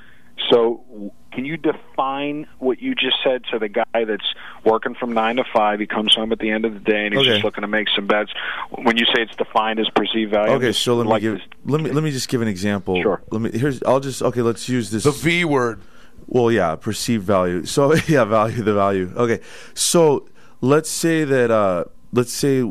[0.51, 5.37] So, can you define what you just said to the guy that's working from nine
[5.37, 5.81] to five?
[5.81, 7.33] He comes home at the end of the day and he's Okay.
[7.33, 8.33] just looking to make some bets.
[8.71, 11.81] When you say it's defined as perceived value, Okay, so let me like give let
[11.81, 13.01] me let me just give an example.
[13.03, 13.23] Sure.
[13.31, 14.43] Let me here's I'll just okay.
[14.43, 15.05] Let's use this.
[15.05, 15.81] the V word.
[16.27, 17.65] well, yeah, perceived value.
[17.65, 19.13] So yeah, value the value.
[19.17, 19.41] Okay,
[19.75, 20.29] so
[20.61, 22.63] let's say that uh, let's say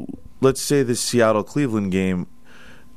[0.41, 2.27] let's say the Seattle Cleveland game.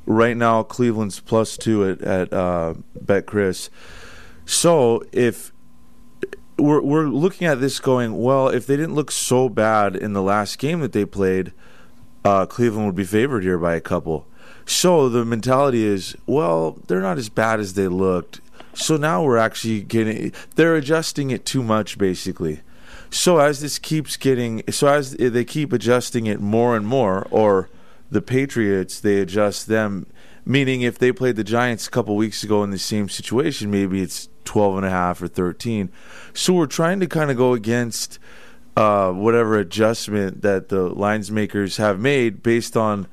[0.05, 3.69] Right now, Cleveland's plus two at at uh, BetCRIS.
[4.49, 5.53] So if
[6.57, 10.23] we're we're looking at this going, well, if they didn't look so bad in the
[10.23, 11.53] last game that they played,
[12.25, 14.25] uh, Cleveland would be favored here by a couple.
[14.65, 18.41] So the mentality is, well, they're not as bad as they looked.
[18.73, 22.61] So now we're actually getting they're adjusting it too much basically.
[23.11, 27.69] So as this keeps getting so as they keep adjusting it more and more or
[28.09, 30.07] the Patriots they adjust them
[30.43, 34.01] meaning if they played the Giants a couple weeks ago in the same situation maybe
[34.01, 35.91] it's 12 and a half or 13.
[36.33, 38.17] So we're trying to kind of go against
[38.75, 43.05] uh, whatever adjustment that the lines makers have made based on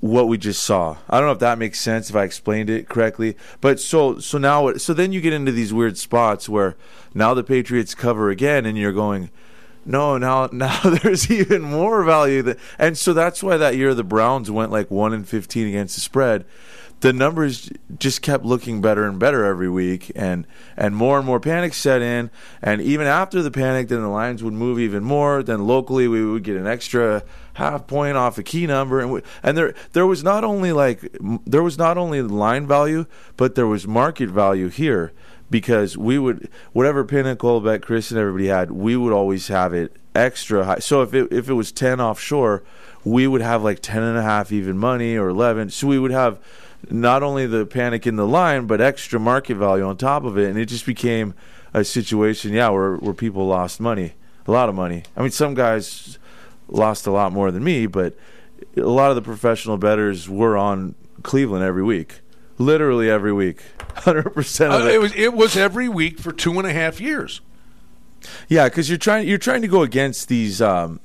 [0.00, 0.98] what we just saw.
[1.08, 3.34] I don't know if that makes sense if I explained it correctly.
[3.62, 6.76] But so so now so then you get into these weird spots where
[7.14, 9.30] now the Patriots cover again and you're going
[9.86, 14.04] no, now now there's even more value that and so that's why that year the
[14.04, 16.44] Browns went like 1 and 15 against the spread.
[17.00, 21.38] The numbers just kept looking better and better every week and and more and more
[21.38, 22.30] panic set in.
[22.60, 25.42] And even after the panic then the lines would move even more.
[25.42, 27.22] Then locally we would get an extra
[27.54, 28.98] half point off a key number.
[29.00, 33.06] And we, and there there was not only like there was not only line value
[33.36, 35.12] but there was market value here.
[35.50, 40.64] Because we would whatever pinnacle BetCRIS and everybody had we would always have it extra
[40.64, 40.78] high.
[40.80, 42.64] So if it if it was 10 offshore
[43.04, 46.10] we would have like 10 and a half even money or 11 so we would
[46.10, 46.38] have
[46.90, 50.48] not only the panic in the line but extra market value on top of it
[50.48, 51.34] and it just became
[51.74, 54.14] a situation yeah where where people lost money
[54.46, 56.18] a lot of money i mean some guys
[56.68, 58.14] lost a lot more than me, but
[58.76, 62.20] a lot of the professional betters were on Cleveland every week,
[62.58, 63.62] literally every week,
[63.96, 64.94] hundred percent of Uh, it.
[64.94, 67.40] it was it was every week for two and a half years.
[68.48, 70.60] Yeah, because you're trying you're trying to go against these.
[70.60, 71.00] Um,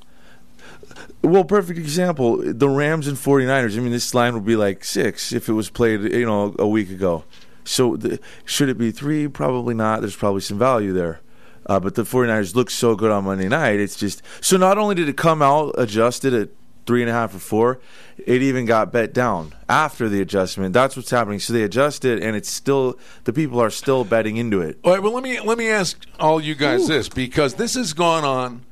[1.22, 2.38] Well, perfect example.
[2.38, 3.78] The Rams and 49ers.
[3.78, 6.68] I mean, this line would be like six if it was played, you know, a
[6.68, 7.24] week ago.
[7.64, 9.28] So the, should it be three?
[9.28, 10.02] Probably not.
[10.02, 11.22] There's probably some value there.
[11.66, 13.80] Uh, but the 49ers look so good on Monday night.
[13.80, 16.50] It's just so not only did it come out adjusted at
[16.86, 17.80] three and a half or four,
[18.18, 20.74] it even got bet down after the adjustment.
[20.74, 21.40] That's what's happening.
[21.40, 24.78] So they adjust it, and it's still the people are still betting into it.
[24.84, 25.02] All right.
[25.02, 26.94] Well, let me let me ask all you guys Ooh.
[26.94, 28.66] this because this has gone on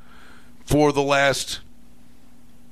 [0.66, 1.62] for the last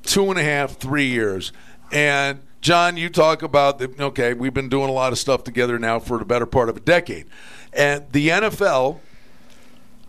[0.09, 1.51] two and a half, three years,
[1.91, 5.79] and John, you talk about the, okay, we've been doing a lot of stuff together
[5.79, 7.25] now for the better part of a decade,
[7.73, 8.99] and the NFL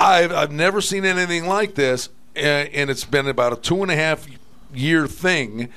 [0.00, 3.96] I've, I've never seen anything like this, and it's been about a two and a
[3.96, 4.26] half
[4.72, 5.68] year thing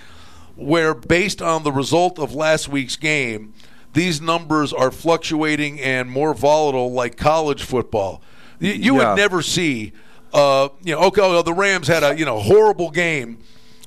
[0.56, 3.54] where, based on the result of last week's game,
[3.92, 8.22] these numbers are fluctuating and more volatile like college football.
[8.60, 9.10] You, you yeah.
[9.10, 9.92] would never see,
[10.34, 13.40] uh, you know, okay, well, the Rams had a you know horrible game.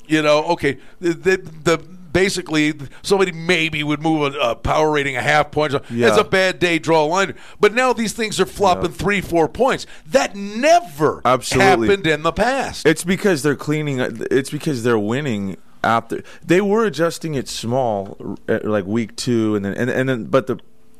[0.08, 1.78] You know, okay, the, the, the
[2.16, 5.74] basically somebody maybe would move a, a power rating a half point.
[5.90, 6.08] Yeah.
[6.08, 7.34] It's a bad day, draw a line.
[7.60, 8.96] But now these things are flopping yeah.
[8.96, 9.86] three, four points.
[10.06, 11.88] That never Absolutely.
[11.88, 12.86] happened in the past.
[12.86, 14.00] It's because they're cleaning.
[14.30, 19.64] It's because they're winning after they were adjusting it small, uh, like week two, and
[19.64, 20.58] then and, and then but the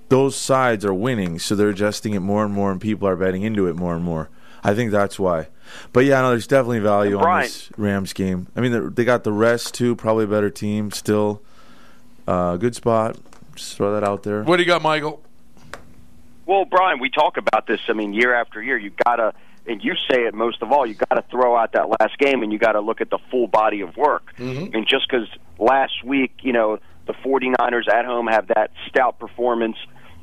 [0.09, 3.42] those sides are winning, so they're adjusting it more and more, and people are betting
[3.42, 4.29] into it more and more.
[4.62, 5.49] I think that's why.
[5.93, 8.49] But yeah, no, there's definitely value on this Rams game.
[8.57, 11.43] I mean, they got the rest too, probably a better team still.
[12.27, 13.17] Uh, good spot.
[13.55, 14.43] Just throw that out there.
[14.43, 15.23] What do you got, Michael?
[16.45, 17.81] Well, Brian, we talk about this.
[17.89, 19.35] I mean, year after year, you gotta,
[19.67, 22.43] and you say it most of all, you got to throw out that last game,
[22.43, 24.35] and you got to look at the full body of work.
[24.39, 24.77] Mm-hmm.
[24.77, 29.77] And just because last week, you know, the 49ers at home have that stout performance,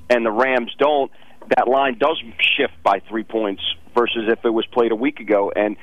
[0.09, 1.11] and the Rams don't,
[1.49, 3.61] that line does shift by three points
[3.95, 5.51] versus if it was played a week ago.
[5.55, 5.77] And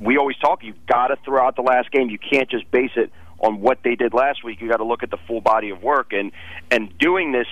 [0.00, 2.10] we always talk, you've got to throw out the last game.
[2.10, 4.60] You can't just base it on what they did last week.
[4.60, 6.12] You got to look at the full body of work.
[6.12, 6.32] And
[6.70, 7.48] and doing this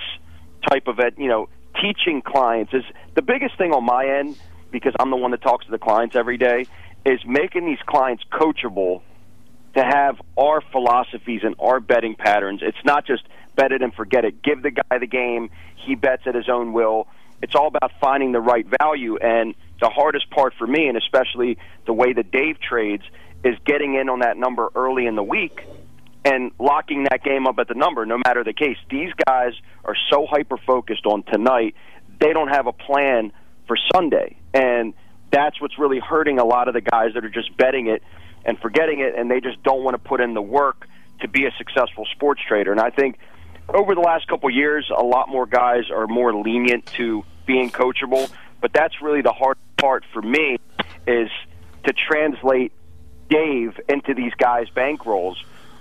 [0.69, 1.49] type of you know,
[1.81, 2.83] teaching clients is
[3.15, 4.37] the biggest thing on my end
[4.71, 6.65] because I'm the one that talks to the clients every day.
[7.03, 9.01] Is making these clients coachable
[9.75, 12.61] to have our philosophies and our betting patterns.
[12.61, 13.23] It's not just
[13.55, 14.41] bet it and forget it.
[14.43, 15.49] Give the guy the game.
[15.75, 17.07] He bets at his own will.
[17.41, 19.17] It's all about finding the right value.
[19.17, 23.03] And the hardest part for me, and especially the way that Dave trades,
[23.43, 25.65] is getting in on that number early in the week
[26.23, 28.77] and locking that game up at the number, no matter the case.
[28.89, 31.75] These guys are so hyper focused on tonight,
[32.19, 33.31] they don't have a plan
[33.67, 34.37] for Sunday.
[34.53, 34.93] And
[35.31, 38.03] that's what's really hurting a lot of the guys that are just betting it
[38.45, 40.87] and forgetting it, and they just don't want to put in the work
[41.21, 42.71] to be a successful sports trader.
[42.71, 43.17] And I think
[43.69, 47.69] over the last couple of years, a lot more guys are more lenient to being
[47.69, 48.29] coachable.
[48.61, 50.57] But that's really the hard part for me
[51.07, 51.29] is
[51.85, 52.71] to translate
[53.29, 55.35] Dave into these guys' bankrolls,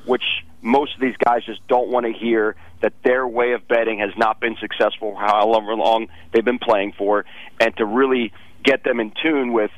[0.07, 0.25] which
[0.62, 4.11] most of these guys just don't want to hear that their way of betting has
[4.16, 7.25] not been successful however long they've been playing for,
[7.61, 9.70] and to really get them in tune with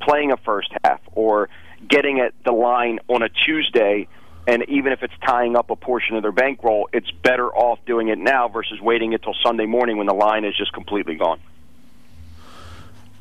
[0.00, 1.48] playing a first half or
[1.88, 4.08] getting at the line on a Tuesday
[4.46, 8.08] and even if it's tying up a portion of their bankroll, it's better off doing
[8.08, 11.38] it now versus waiting until Sunday morning when the line is just completely gone.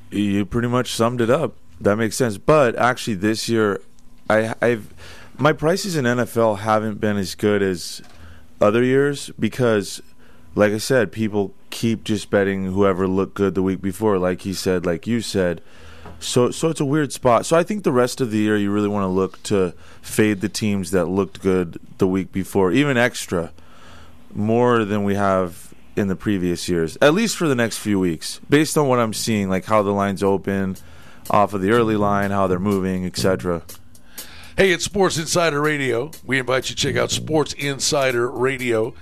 [0.10, 1.56] You pretty much summed it up.
[1.80, 2.38] That makes sense.
[2.38, 3.82] But actually, this year,
[4.30, 4.94] I, I've
[5.38, 8.02] my prices in NFL haven't been as good as
[8.60, 10.02] other years because,
[10.54, 14.18] like I said, people keep just betting whoever looked good the week before.
[14.18, 15.62] Like he said, like you said.
[16.20, 17.46] So, so it's a weird spot.
[17.48, 20.42] So I think the rest of the year, you really want to look to fade
[20.42, 23.52] the teams that looked good the week before, even extra,
[24.34, 28.40] more than we have in the previous years, at least for the next few weeks,
[28.50, 30.78] based on what I'm seeing, like how the lines open
[31.30, 33.64] off of the early line, how they're moving, etc.
[34.58, 36.12] Hey, it's Sports Insider Radio.
[36.26, 38.94] We invite you to check out sportsinsiderradio.com.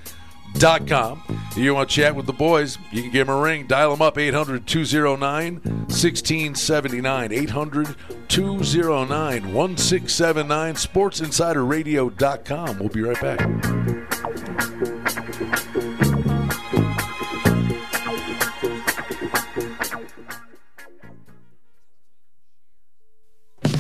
[1.52, 3.68] If you want to chat with the boys, you can give them a ring.
[3.68, 7.32] Dial them up 800 209 1679.
[7.32, 7.96] 800
[8.28, 10.76] 209 1679.
[10.76, 12.80] Sportsinsiderradio.com.
[12.80, 13.40] We'll be right back.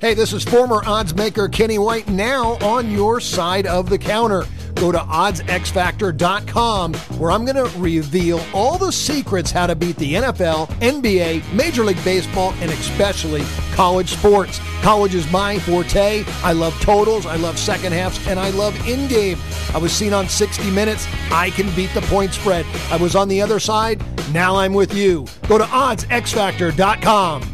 [0.00, 4.44] Hey, this is former odds maker Kenny White now on your side of the counter.
[4.76, 10.14] Go to oddsxfactor.com where I'm going to reveal all the secrets how to beat the
[10.14, 14.60] NFL, NBA, Major League Baseball, and especially college sports.
[14.82, 16.24] College is my forte.
[16.42, 19.38] I love totals, I love second halves, and I love in game.
[19.72, 21.06] I was seen on 60 Minutes.
[21.30, 22.66] I can beat the point spread.
[22.90, 24.02] I was on the other side.
[24.32, 25.26] Now I'm with you.
[25.48, 27.53] Go to oddsxfactor.com.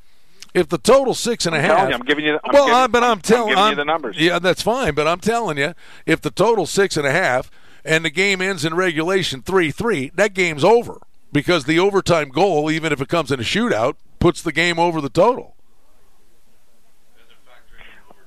[0.54, 1.88] if the total six and a half.
[1.90, 3.86] you, I'm giving you the- I'm well, giving- I- but I'm I'm telling you the
[3.86, 4.18] numbers.
[4.20, 4.94] Yeah, that's fine.
[4.96, 5.74] But I'm telling you,
[6.06, 7.50] if the total six and a half
[7.86, 11.00] and the game ends in regulation three three, that game's over
[11.32, 15.02] because the overtime goal, even if it comes in a shootout, puts the game over
[15.02, 15.56] the total.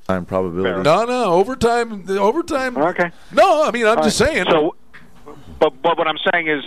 [0.06, 0.82] Time probability.
[0.82, 2.04] No, no, overtime.
[2.04, 2.76] The overtime.
[2.76, 3.10] Okay.
[3.32, 4.46] No, I mean I'm just saying.
[4.50, 4.74] So,
[5.60, 6.64] but but what I'm saying is,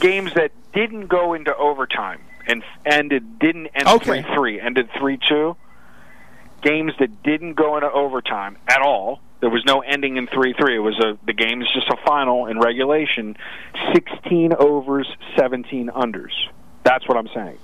[0.00, 4.22] games that didn't go into overtime and ended didn't end Okay.
[4.22, 5.56] three three, ended three two.
[6.62, 9.20] Games that didn't go into overtime at all.
[9.40, 10.76] There was no ending in three three.
[10.76, 13.36] It was a the game is just a final in regulation.
[13.94, 16.32] Sixteen overs, seventeen unders.
[16.82, 17.58] That's what I'm saying.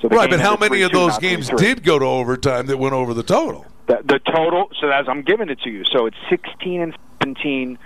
[0.00, 1.58] So right, but how many of those games 3-3.
[1.58, 3.66] did go to overtime that went over the total?
[3.86, 4.70] The, the total.
[4.80, 7.78] So as I'm giving it to you, so it's 16 and 17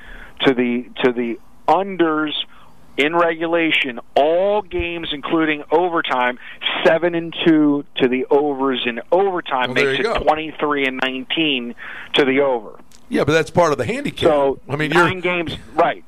[0.47, 1.39] to the to the
[1.69, 2.33] unders
[2.97, 4.01] in regulation.
[4.15, 6.39] All games, including overtime,
[6.85, 10.19] seven and two to the overs in overtime Well, makes it go.
[10.19, 11.75] 23 and 19
[12.15, 12.79] to the over.
[13.09, 14.29] Yeah, but that's part of the handicap.
[14.29, 16.05] So I mean, you're 9 games, right?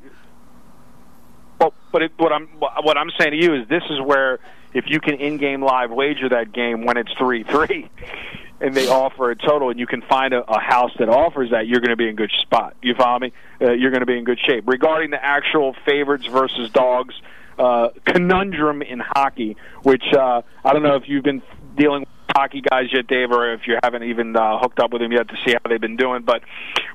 [1.93, 4.38] But it, what I'm what I'm saying to you is this is where
[4.72, 7.88] if you can in-game live wager that game when it's three three,
[8.61, 11.66] and they offer a total, and you can find a, a house that offers that,
[11.66, 12.76] you're going to be in good spot.
[12.82, 13.32] You follow me?
[13.61, 14.68] Uh, you're going to be in good shape.
[14.68, 17.14] Regarding the actual favorites versus dogs
[17.59, 21.43] uh, conundrum in hockey, which uh, I don't know if you've been
[21.76, 25.03] dealing with hockey guys yet, Dave, or if you haven't even uh, hooked up with
[25.03, 26.22] them yet to see how they've been doing.
[26.22, 26.43] But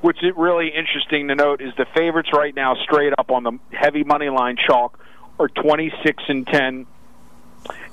[0.01, 4.03] what's really interesting to note is the favorites right now, straight up on the heavy
[4.03, 4.99] money line chalk,
[5.39, 6.87] are 26 and 10,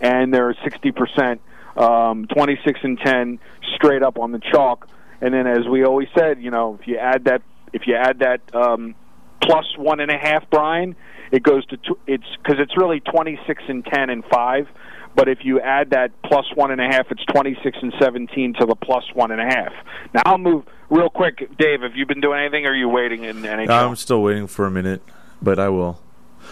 [0.01, 1.41] and they're 60 percent,
[1.77, 3.39] um, 26 and 10
[3.75, 4.89] straight up on the chalk.
[5.21, 8.21] And then, as we always said, you know, if you add that, if you add
[8.21, 8.95] that um,
[9.41, 10.97] plus one and a half, Brian,
[11.31, 14.69] it goes to tw- it's because it's really twenty six and ten and five.
[15.15, 18.55] But if you add that plus one and a half, it's twenty six and seventeen
[18.55, 19.73] to the plus one and a half.
[20.15, 21.83] Now I'll move real quick, Dave.
[21.83, 22.65] Have you been doing anything?
[22.67, 23.69] or Are you waiting in NHL?
[23.71, 25.03] I'm still waiting for a minute,
[25.43, 26.01] but I will.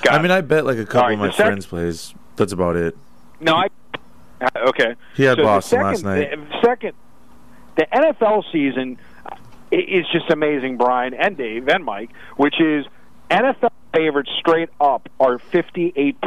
[0.02, 0.22] Got I it.
[0.22, 2.14] mean, I bet like a couple right, of my sec- friends plays.
[2.36, 2.96] That's about it.
[3.40, 3.66] No, I.
[4.42, 4.94] uh, Okay.
[5.16, 6.30] He had So Boston second, last night.
[6.30, 6.92] The second,
[7.76, 8.98] the NFL season
[9.72, 12.11] is just amazing, Brian and Dave and Mike.
[12.36, 12.84] Which is
[13.30, 16.20] NFL favorites straight up are fifty-eight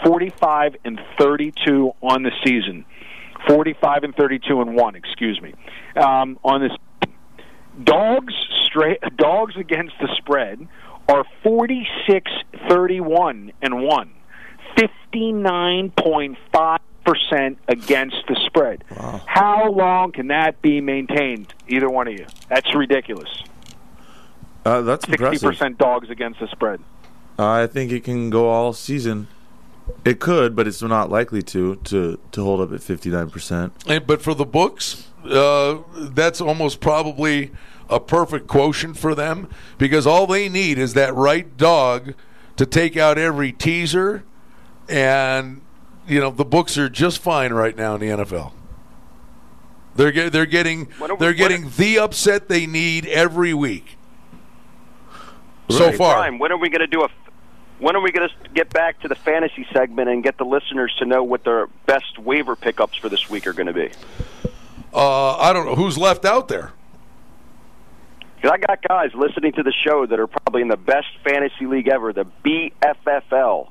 [0.00, 2.84] percent, forty-five and thirty-two on the season,
[3.46, 4.94] forty-five and thirty-two and one.
[4.96, 5.54] Excuse me,
[5.96, 6.72] um, on this.
[7.82, 8.34] Dogs
[8.64, 10.66] straight dogs against the spread
[11.08, 12.30] are 46
[12.68, 14.10] 31 and 1.
[14.76, 18.84] 59.5% against the spread.
[19.26, 22.26] How long can that be maintained either one of you?
[22.48, 23.28] That's ridiculous.
[24.64, 25.78] Uh, that's 60% impressive.
[25.78, 26.80] dogs against the spread.
[27.38, 29.28] I think it can go all season.
[30.04, 33.72] It could, but it's not likely to to to hold up at 59 percent.
[34.06, 37.50] But for the books, uh, that's almost probably
[37.88, 42.14] a perfect quotient for them because all they need is that right dog
[42.56, 44.24] to take out every teaser,
[44.88, 45.60] and
[46.06, 48.52] you know the books are just fine right now in the NFL.
[49.96, 53.96] They're get, they're getting What are- they're what- getting the upset they need every week.
[55.70, 57.08] So far, when are we going to do a?
[57.78, 60.94] When are we going to get back to the fantasy segment and get the listeners
[60.98, 63.90] to know what their best waiver pickups for this week are going to be?
[64.94, 66.72] uh, I don't know who's left out there.
[68.36, 71.66] Because I got guys listening to the show that are probably in the best fantasy
[71.66, 73.68] league ever, the BFFL,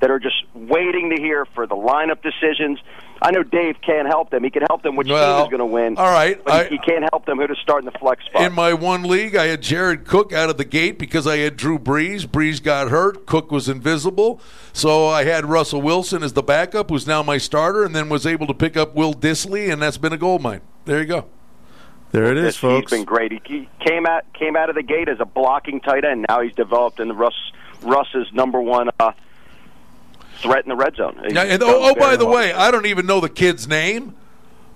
[0.00, 2.80] that are just waiting to hear for the lineup decisions.
[3.22, 4.42] I know Dave can't help them.
[4.42, 5.96] He can help them which Well, team is going to win.
[5.96, 8.42] all right, but I- he can't help them who to start in the flex spot.
[8.42, 11.56] In my one league, I had Jared Cook out of the gate because I had
[11.56, 12.26] Drew Brees.
[12.26, 13.24] Brees got hurt.
[13.26, 14.40] Cook was invisible.
[14.72, 18.26] So I had Russell Wilson as the backup, who's now my starter, and then was
[18.26, 20.60] able to pick up Will Dissly, and that's been a gold mine.
[20.84, 21.26] There you go.
[22.10, 22.90] There it is, This- folks.
[22.90, 23.32] He's been great.
[23.32, 26.26] He- He came out came out of the gate as a blocking tight end.
[26.28, 27.34] Now he's developed into Russ
[27.82, 29.12] Russ's number one uh,
[30.40, 31.20] threat in the red zone.
[31.28, 32.36] Yeah, and, oh, oh, by the well.
[32.36, 34.14] way, I don't even know the kid's name,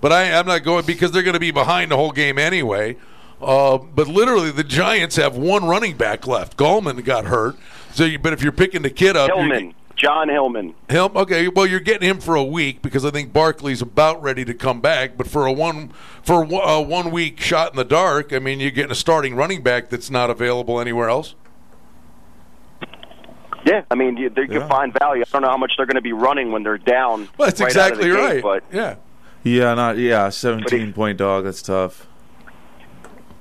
[0.01, 2.97] but I, I'm not going because they're going to be behind the whole game anyway.
[3.41, 6.57] Uh, but literally, the Giants have one running back left.
[6.57, 7.55] Gallman got hurt.
[7.93, 10.75] So, you, but if you're picking the kid up, Hillman, John Hillman.
[10.89, 11.17] Him?
[11.17, 14.53] Okay, well you're getting him for a week because I think Barkley's about ready to
[14.53, 15.17] come back.
[15.17, 15.89] But for a one
[16.21, 19.63] for a one week shot in the dark, I mean you're getting a starting running
[19.63, 21.33] back that's not available anywhere else.
[23.65, 24.59] Yeah, I mean you, they Yeah.
[24.59, 25.23] can find value.
[25.27, 27.27] I don't know how much they're going to be running when they're down.
[27.37, 28.61] Well, that's right out of the exactly gate, right.
[28.71, 28.95] But yeah,
[29.43, 31.43] yeah, not yeah, 17 point dog.
[31.45, 32.07] That's tough.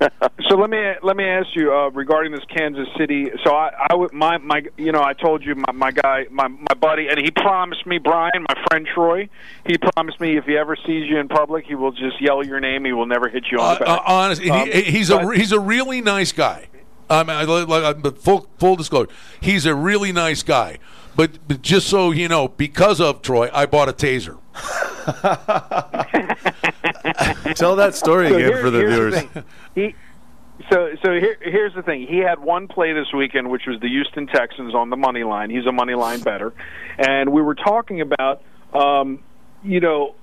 [0.51, 3.31] So let me let me ask you uh, regarding this Kansas City.
[3.45, 6.49] So I, I would my my you know I told you my my guy my
[6.49, 9.29] my buddy and he promised me Brian my friend Troy
[9.67, 12.61] he promised me if he ever sees you in public he will just yell your
[12.61, 13.99] name he will never hit you on uh, the back.
[13.99, 16.67] uh, honestly, Um, he, he's a he's a really nice guy.
[17.09, 20.79] I mean, I, like, like, but full full disclosure, he's a really nice guy.
[21.15, 24.37] But, but just so you know, because of Troy, I bought a taser.
[27.57, 29.15] Tell that story So again here- for the viewers.
[29.15, 29.45] thing.
[29.75, 29.95] He,
[30.71, 32.07] so so here, here's the thing.
[32.07, 35.51] He had one play this weekend, which was the Houston Texans on the money line.
[35.51, 36.53] He's a money line better,
[36.99, 38.43] and we were talking about,
[38.73, 39.21] um,
[39.63, 40.15] you know,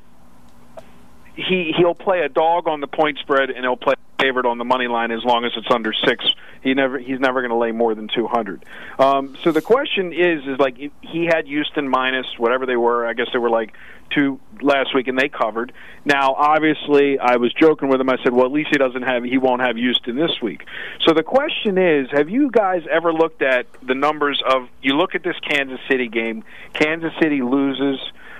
[1.35, 4.57] he he'll play a dog on the point spread, and he'll play a favorite on
[4.57, 6.25] the money line as long as it's under six.
[6.61, 8.63] He never he's never going to lay more than two hundred.
[8.97, 13.05] Um, so the question is is like he had Houston minus whatever they were.
[13.05, 13.73] I guess they were like
[14.13, 15.73] two last week, and they covered.
[16.05, 18.09] Now, obviously, I was joking with him.
[18.09, 20.65] I said, "Well, at least he doesn't have he won't have Houston this week."
[21.05, 24.69] So the question is, have you guys ever looked at the numbers of?
[24.81, 26.43] You look at this Kansas City game.
[26.73, 27.99] Kansas City loses.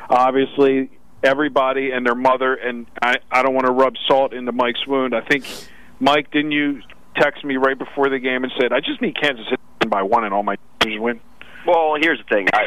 [0.10, 0.90] Obviously,
[1.24, 5.16] everybody and their mother, and I, I don't want to rub salt into Mike's wound.
[5.16, 5.46] I think
[6.00, 6.82] Mike, didn't you
[7.16, 10.24] text me right before the game and said, "I just need Kansas City by one
[10.24, 11.20] and all my teams win."
[11.66, 12.48] Well, here's the thing.
[12.54, 12.64] I,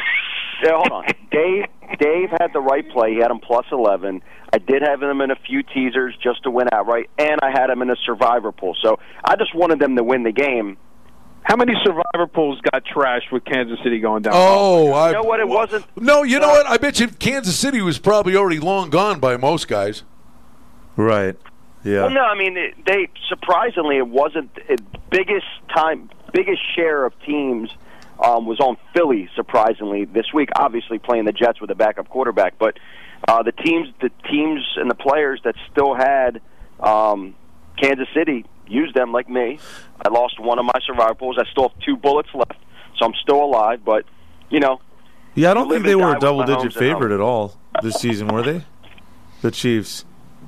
[0.63, 1.05] yeah, hold on.
[1.31, 1.65] Dave
[1.99, 3.13] Dave had the right play.
[3.13, 4.21] He had him plus eleven.
[4.51, 7.69] I did have him in a few teasers just to win outright, and I had
[7.69, 8.75] him in a survivor pool.
[8.81, 10.77] So I just wanted them to win the game.
[11.47, 14.33] How many survivor pools got trashed with Kansas City going down?
[14.35, 15.39] Oh, I You know what?
[15.39, 15.85] It wasn't.
[15.95, 16.65] No, you know what?
[16.65, 20.03] I bet you Kansas City was probably already long gone by most guys.
[20.97, 21.37] Right.
[21.85, 22.01] Yeah.
[22.01, 27.13] Well, no, I mean it, they surprisingly it wasn't it, biggest time biggest share of
[27.25, 27.69] teams
[28.21, 29.29] um, was on Philly.
[29.33, 32.77] Surprisingly, this week, obviously playing the Jets with a backup quarterback, but
[33.25, 36.41] uh, the teams the teams and the players that still had
[36.81, 37.35] um,
[37.81, 39.59] Kansas City use them like me.
[40.05, 41.37] I lost one of my survivor pools.
[41.39, 42.55] I still have two bullets left,
[42.97, 43.81] so I'm still alive.
[43.85, 44.05] But
[44.49, 44.79] you know,
[45.35, 47.19] Yeah, I don't think they were a double digit favorite home.
[47.19, 48.63] at all this season, were they?
[49.41, 50.05] The Chiefs.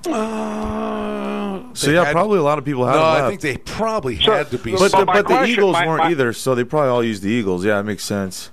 [0.08, 3.58] Uh, So yeah, had- probably a lot of people had No, them I think they
[3.58, 4.72] probably So- had to be.
[4.72, 6.90] but So the, my but the question- Eagles my- weren't my- either, so they probably
[6.90, 7.64] all used the Eagles.
[7.66, 8.52] Yeah, it makes sense.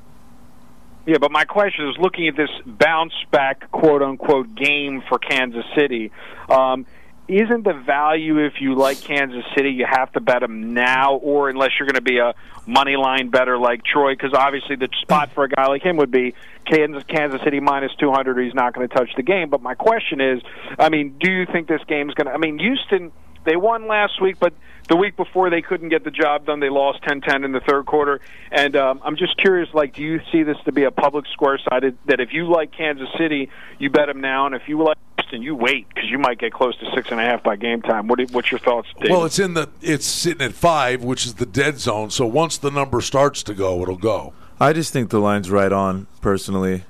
[1.07, 5.65] Yeah, but my question is looking at this bounce back, quote unquote, game for Kansas
[5.77, 6.11] City.
[6.51, 6.85] Um,
[7.29, 11.49] isn't the value if you like Kansas City, you have to bet them now, or
[11.49, 12.35] unless you're going to be a
[12.67, 14.13] money line better like Troy?
[14.13, 17.93] Because obviously the spot for a guy like him would be Kansas Kansas City minus
[17.99, 18.45] 200.
[18.45, 19.51] He's not going to touch the game.
[19.51, 20.43] But my question is,
[20.79, 22.33] I mean, do you think this game's going to?
[22.33, 23.13] I mean, Houston
[23.47, 24.53] they won last week, but
[24.89, 26.61] the week before they couldn't get the job done.
[26.61, 28.21] They lost 10-10 in the third quarter.
[28.51, 31.59] And um, I'm just curious, like, do you see this to be a public square
[31.71, 33.49] sided that if you like Kansas City,
[33.79, 36.53] you bet them now, and if you like Houston, you wait because you might get
[36.53, 38.07] close to six and a half by game time.
[38.07, 39.11] What do, what's your thoughts, David?
[39.11, 42.11] Well, it's in the it's sitting at five, which is the dead zone.
[42.11, 44.33] So once the number starts to go, it'll go.
[44.61, 46.07] I just think the line's right on.
[46.21, 46.85] Personally,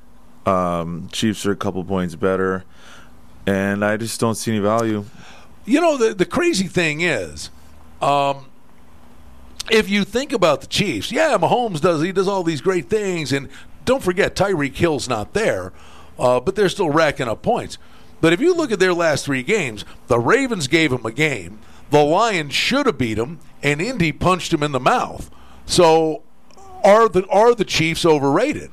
[0.45, 2.65] um, Chiefs are a couple points better,
[3.47, 5.05] and I just don't see any value.
[5.65, 7.51] You know, the the crazy thing is,
[8.01, 8.47] um,
[9.71, 13.33] if you think about the Chiefs, yeah, Mahomes does he does all these great things,
[13.33, 13.49] and
[13.85, 15.73] don't forget Tyreek Hill's not there,
[16.19, 17.79] uh, but they're still racking up points.
[18.21, 21.59] But if you look at their last three games, the Ravens gave them a game,
[21.91, 25.31] the Lions should have beat them, and Indy punched him in the mouth.
[25.67, 26.23] So,
[26.83, 28.71] are the are the Chiefs overrated?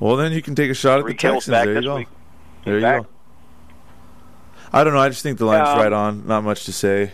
[0.00, 1.46] Well, then you can take a shot at the Texans.
[1.46, 1.96] There you go.
[1.96, 2.08] week.
[2.64, 3.06] There you go.
[4.72, 4.98] I don't know.
[5.00, 6.26] I just think the line's Um, right on.
[6.26, 7.12] Not much to say.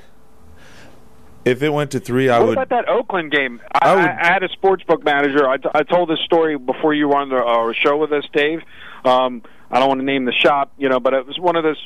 [1.45, 2.49] If it went to three, I would.
[2.57, 3.61] what about that Oakland game?
[3.73, 5.49] I, I would- I, I had a sports book manager.
[5.49, 8.61] I, I told this story before you were on the uh, show with us, Dave.
[9.05, 11.62] Um, I don't want to name the shop, you know, but it was one of
[11.62, 11.79] those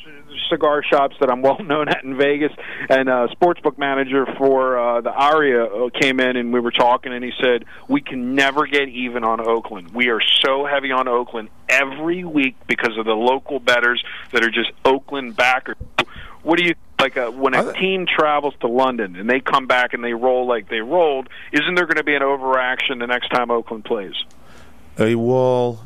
[0.49, 2.51] cigar shops that I'm well known at in Vegas.
[2.89, 6.71] And a sports book manager for uh, the Aria uh, came in, and we were
[6.71, 9.91] talking, and he said, "We can never get even on Oakland.
[9.93, 14.51] We are so heavy on Oakland every week because of the local betters that are
[14.51, 15.77] just Oakland backers."
[16.41, 19.93] What do you like uh, when a team travels to London and they come back
[19.93, 21.27] and they roll like they rolled?
[21.51, 24.13] Isn't there going to be an overaction the next time Oakland plays?
[24.97, 25.83] Uh, well,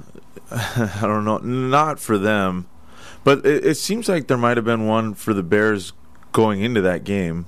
[0.52, 1.38] I don't know.
[1.38, 2.68] Not for them,
[3.24, 5.94] but it, it seems like there might have been one for the Bears
[6.32, 7.46] going into that game.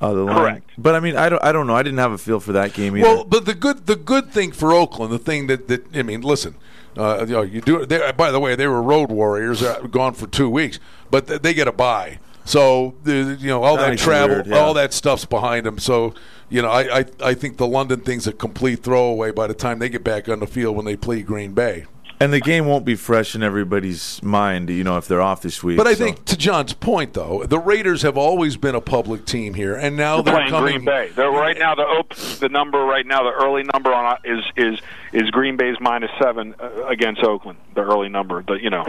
[0.00, 0.36] Uh, the line.
[0.36, 0.70] Correct.
[0.76, 1.42] But I mean, I don't.
[1.42, 1.74] I don't know.
[1.74, 3.06] I didn't have a feel for that game either.
[3.06, 6.20] Well, but the good the good thing for Oakland, the thing that, that I mean,
[6.20, 6.56] listen,
[6.96, 7.86] uh, you know, you do.
[7.86, 10.78] They, by the way, they were road warriors, uh, gone for two weeks,
[11.10, 12.18] but th- they get a bye.
[12.44, 14.58] So you know all that travel, weird, yeah.
[14.58, 15.78] all that stuff's behind them.
[15.78, 16.14] So
[16.48, 19.78] you know, I, I I think the London thing's a complete throwaway by the time
[19.80, 21.86] they get back on the field when they play Green Bay.
[22.20, 25.62] And the game won't be fresh in everybody's mind, you know, if they're off this
[25.62, 25.76] week.
[25.76, 29.24] But I so- think to John's point, though, the Raiders have always been a public
[29.26, 30.72] team here, and now they're playing coming.
[30.74, 31.10] Green Bay.
[31.14, 34.78] They're right now the op- the number right now the early number on is is
[35.12, 37.58] is Green Bay's minus seven uh, against Oakland.
[37.74, 38.84] The early number, the you know.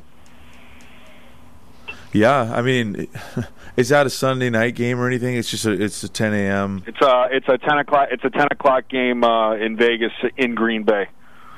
[2.13, 3.07] yeah, I mean,
[3.77, 5.35] is that a Sunday night game or anything?
[5.35, 6.83] It's just a, it's a 10 a.m.
[6.87, 10.55] It's a it's a ten o'clock it's a ten o'clock game uh, in Vegas in
[10.55, 11.07] Green Bay,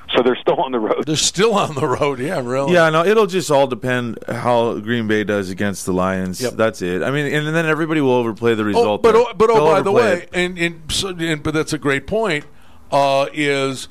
[0.15, 1.05] so they're still on the road.
[1.05, 2.73] They're still on the road, yeah, really.
[2.73, 6.41] Yeah, no, it'll just all depend how Green Bay does against the Lions.
[6.41, 6.53] Yep.
[6.53, 7.03] That's it.
[7.03, 9.03] I mean, and then everybody will overplay the Oh, result.
[9.03, 10.29] but oh, but oh, by the way, it.
[10.33, 12.45] and and, so, and but that's a great point.
[12.91, 13.87] Uh, is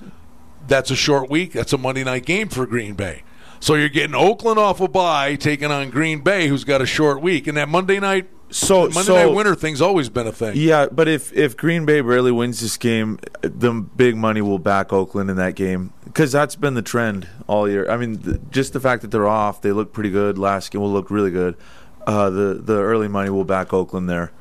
[0.67, 1.53] that's a short week?
[1.53, 3.23] That's a Monday night game for Green Bay.
[3.61, 7.21] So you're getting Oakland off a bye, taking on Green Bay, who's got a short
[7.21, 10.53] week, and that Monday night, So- Monday so- night winter thing's always been a thing.
[10.57, 14.93] Yeah, but if if Green Bay barely wins this game, the big money will back
[14.93, 17.89] Oakland in that game because that's been the trend all year.
[17.91, 20.39] I mean, th- just the fact that they're off, they look pretty good.
[20.39, 21.57] Last game will look really good.
[22.07, 24.33] Uh, the the early money will back Oakland there.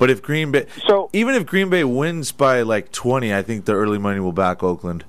[0.00, 3.66] But if Green Bay, So- even if Green Bay wins by like twenty, I think
[3.66, 5.04] the early money will back Oakland.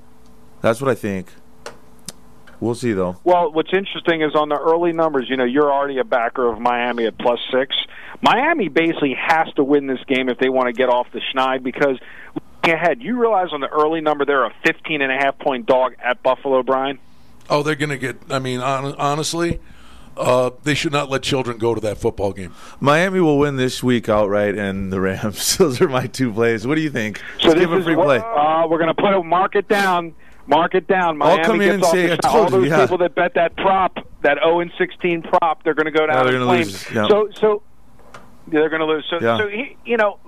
[0.61, 1.33] That's what I think.
[2.63, 3.17] We'll see though.
[3.25, 6.61] Well, what's interesting is on the early numbers, you know, you're already a backer of
[6.61, 7.75] Miami at plus six.
[8.21, 11.61] Miami basically has to win this game if they want to get off the schneid
[11.61, 11.99] because
[12.33, 15.65] looking ahead, you realize on the early number they're a 15 and a half point
[15.65, 16.99] dog at Buffalo, Brian.
[17.49, 18.15] Oh, they're going to get.
[18.29, 19.59] I mean, hon- honestly,
[20.15, 22.53] uh, they should not let children go to that football game.
[22.79, 25.57] Miami will win this week outright, and the Rams.
[25.57, 26.65] Those are my two plays.
[26.65, 27.17] What do you think?
[27.17, 28.17] So Just this give a is free what- play.
[28.19, 30.15] Uh, we're going to put a mark it down.
[30.47, 31.21] Mark it down.
[31.21, 32.31] I'll Miami come in gets and say, the I schneid.
[32.31, 32.81] told All you, those yeah.
[32.81, 36.25] people that bet that prop, that 0 and 16 prop, they're going to go down
[36.25, 36.85] they're in gonna flames.
[36.89, 37.07] lose, yeah.
[37.07, 37.63] So, so
[38.47, 39.05] they're going to lose.
[39.09, 39.37] So, Yeah.
[39.37, 40.19] so he, you know,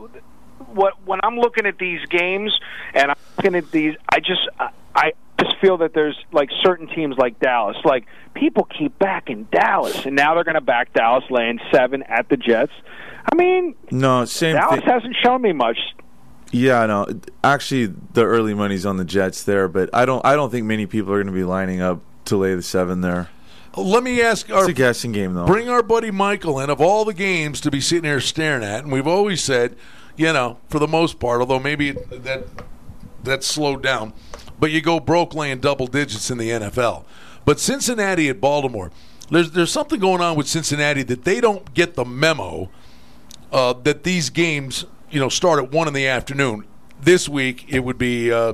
[0.74, 2.58] what when I'm looking at these games
[2.94, 6.50] and I'm looking at these, I just, I, I just feel feel that there's like
[6.64, 8.06] certain teams like Dallas, like
[8.36, 12.38] people keep backing Dallas, and now they're going to back Dallas laying seven at the
[12.38, 12.72] Jets.
[13.32, 14.56] I mean, no, same.
[14.56, 14.88] Dallas thing.
[14.90, 15.78] hasn't shown me much.
[16.52, 17.08] Yeah, no.
[17.44, 20.26] Actually, the early money's on the Jets there, but I don't.
[20.26, 23.02] I don't think many people are going to be lining up to lay the seven
[23.02, 23.30] there.
[23.76, 24.50] Let me ask.
[24.50, 25.46] Our, it's a guessing game, though.
[25.46, 26.70] Bring our buddy Michael in.
[26.70, 29.76] Of all the games to be sitting here staring at, and we've always said,
[30.16, 32.46] you know, for the most part, although maybe that
[33.24, 34.14] that's slowed down,
[34.60, 37.06] but you go broke laying double digits in the NFL.
[37.44, 38.92] But Cincinnati at Baltimore,
[39.30, 42.70] there's there's something going on with Cincinnati that they don't get the memo
[43.52, 46.66] uh, that these games, you know, start at one in the afternoon.
[47.02, 48.32] This week it would be.
[48.32, 48.54] Uh,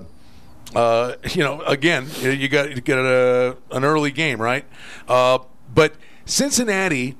[0.75, 4.65] uh, you know, again, you got you get a, an early game, right?
[5.07, 5.39] Uh,
[5.73, 5.95] but
[6.25, 7.15] Cincinnati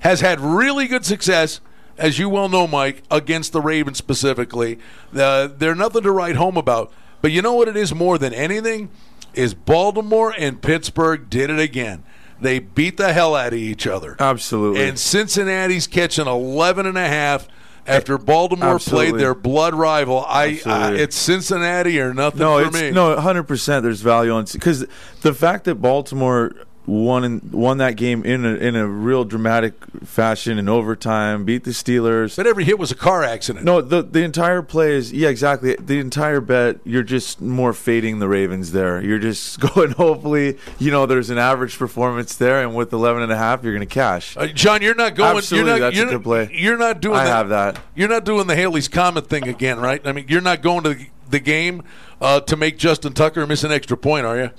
[0.00, 1.60] has had really good success,
[1.98, 4.78] as you well know, Mike, against the Ravens specifically.
[5.14, 6.92] Uh, they're nothing to write home about.
[7.22, 8.90] But you know what it is more than anything
[9.34, 12.04] is Baltimore and Pittsburgh did it again.
[12.40, 14.16] They beat the hell out of each other.
[14.18, 14.86] Absolutely.
[14.86, 17.48] And Cincinnati's catching 11 and a half
[17.86, 19.10] after Baltimore Absolutely.
[19.10, 20.24] played their blood rival.
[20.26, 22.90] I, I, it's Cincinnati or nothing no, for me.
[22.90, 23.82] No, hundred percent.
[23.82, 24.86] There's value on because
[25.22, 26.52] the fact that Baltimore
[26.86, 29.74] won in, won that game in a, in a real dramatic
[30.04, 32.36] fashion in overtime, beat the Steelers.
[32.36, 33.64] But every hit was a car accident.
[33.64, 35.76] No, the the entire play is yeah, exactly.
[35.76, 39.02] The entire bet, you're just more fading the Ravens there.
[39.02, 39.92] You're just going.
[39.92, 43.72] Hopefully, you know, there's an average performance there, and with 11 and a half, you're
[43.72, 44.36] going to cash.
[44.36, 45.36] Uh, John, you're not going.
[45.36, 46.50] Absolutely, you're not, that's you're, a good play.
[46.52, 47.16] You're not doing.
[47.16, 47.80] I the, have that.
[47.94, 50.04] You're not doing the Halley's Comet thing again, right?
[50.06, 51.82] I mean, you're not going to the, the game
[52.20, 54.50] uh, to make Justin Tucker miss an extra point, are you?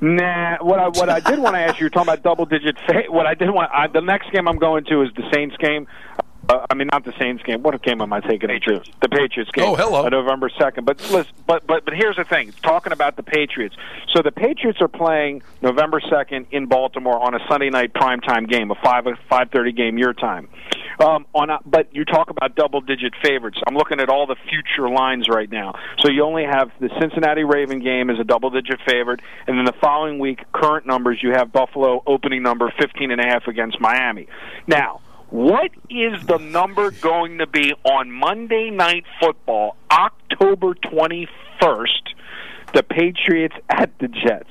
[0.00, 2.76] Nah, what I what I did want to ask you, you're talking about double digit.
[2.86, 5.56] Fa- what I did want, I, the next game I'm going to is the Saints
[5.58, 5.86] game.
[6.50, 7.62] Uh, I mean, not the Saints game.
[7.62, 8.48] What game am I taking?
[8.48, 8.90] Patriots.
[9.00, 9.66] The Patriots game.
[9.66, 10.08] Oh, hello.
[10.08, 10.84] November second.
[10.84, 12.52] But listen, but but but here's the thing.
[12.62, 13.76] Talking about the Patriots.
[14.12, 18.72] So the Patriots are playing November second in Baltimore on a Sunday night primetime game,
[18.72, 20.48] a five five thirty game your time.
[20.98, 23.58] Um, on a, but you talk about double digit favorites.
[23.68, 25.78] I'm looking at all the future lines right now.
[26.00, 29.66] So you only have the Cincinnati Raven game as a double digit favorite, and then
[29.66, 33.80] the following week, current numbers, you have Buffalo opening number fifteen and a half against
[33.80, 34.26] Miami.
[34.66, 35.00] Now.
[35.30, 41.28] What is the number going to be on Monday Night Football, October 21st,
[42.74, 44.50] the Patriots at the Jets?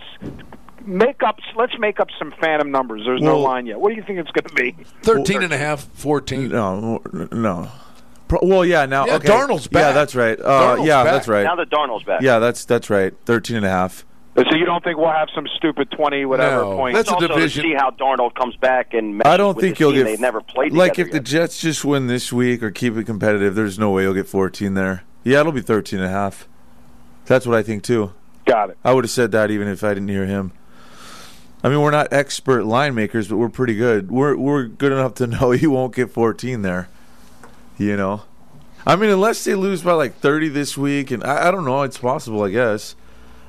[0.86, 3.04] Make up let's make up some phantom numbers.
[3.06, 3.80] There's no line yet.
[3.80, 4.84] What do you think it's going to be?
[5.04, 6.48] 13 and a half, 14.
[6.50, 7.02] No,
[7.32, 7.70] no.
[8.42, 8.86] Well, yeah.
[8.86, 9.28] Now, Yeah, okay.
[9.28, 9.82] Darnold's back.
[9.82, 10.40] Yeah, that's right.
[10.40, 11.14] Uh, yeah, back.
[11.14, 11.44] that's right.
[11.44, 12.22] Now that Darnold's back.
[12.22, 13.14] Yeah, that's that's right.
[13.26, 14.06] 13 and a half.
[14.50, 16.96] So you don't think we'll have some stupid 20 whatever No, point?
[16.96, 17.64] that's a also division.
[17.64, 20.06] to see how Darnold comes back and I don't with think the you'll get.
[20.06, 21.20] They've never played like together if the.
[21.20, 23.56] Jets just win this week or keep it competitive.
[23.56, 25.04] There's no way you'll get 14 there.
[25.24, 26.48] Yeah, it'll be 13 and a half.
[27.26, 28.14] That's what I think too.
[28.46, 28.78] Got it.
[28.84, 30.52] I would have said that even if I didn't hear him.
[31.64, 34.10] I mean, we're not expert line makers, but we're pretty good.
[34.10, 36.88] We're we're good enough to know you won't get 14 there.
[37.78, 38.24] You know,
[38.86, 41.84] I mean, unless they lose by like 30 this week, and I, I don't know,
[41.84, 42.44] it's possible.
[42.44, 42.96] I guess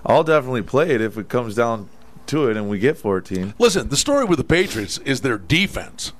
[0.04, 1.88] I'll definitely play it if it comes down
[2.26, 3.54] to it and we get 14.
[3.58, 6.12] Listen, the story with the Patriots is their defense.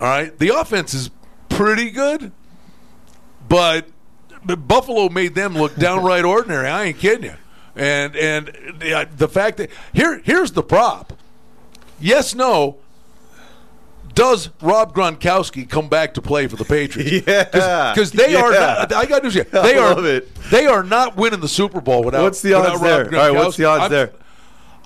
[0.00, 1.10] All right, the offense is
[1.48, 2.32] pretty good,
[3.48, 3.88] but,
[4.46, 6.68] Buffalo made them look downright ordinary.
[6.68, 7.36] I ain't kidding you.
[7.74, 8.46] And and
[8.78, 11.12] the, uh, the fact that here here's the prop.
[12.00, 12.78] Yes, no.
[14.18, 17.24] Does Rob Gronkowski come back to play for the Patriots?
[17.28, 17.92] Yeah.
[17.94, 18.50] because they are.
[18.50, 19.46] Not, I got news here.
[19.52, 19.94] I They are.
[19.94, 20.34] love it.
[20.50, 22.22] They are not winning the Super Bowl without.
[22.24, 23.04] What's the odds there?
[23.06, 24.12] All right, what's the odds I'm- there?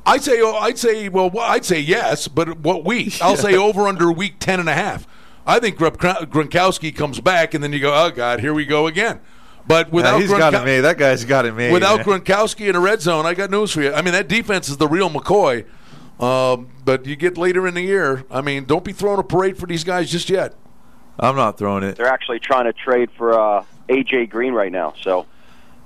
[0.05, 3.19] I'd say, oh, I'd say, well, I'd say yes, but what week?
[3.23, 5.07] I'll say over under week 10 and a half.
[5.47, 8.87] I think Gronk- Gronkowski comes back, and then you go, oh, God, here we go
[8.89, 9.21] again.
[9.67, 10.81] But Yeah, without he's got it made.
[10.81, 11.73] That guy's got it made.
[11.73, 12.21] without man.
[12.21, 13.93] Gronkowski in a red zone, I got news for you.
[13.95, 15.65] I mean, that defense is the real McCoy.
[16.21, 19.59] Um, but you get later in the year, I mean, don't be throwing a parade
[19.59, 20.55] for these guys just yet.
[21.19, 21.97] I'm not throwing it.
[21.97, 24.95] They're actually trying to trade for uh, AJ Green right now.
[25.03, 25.27] So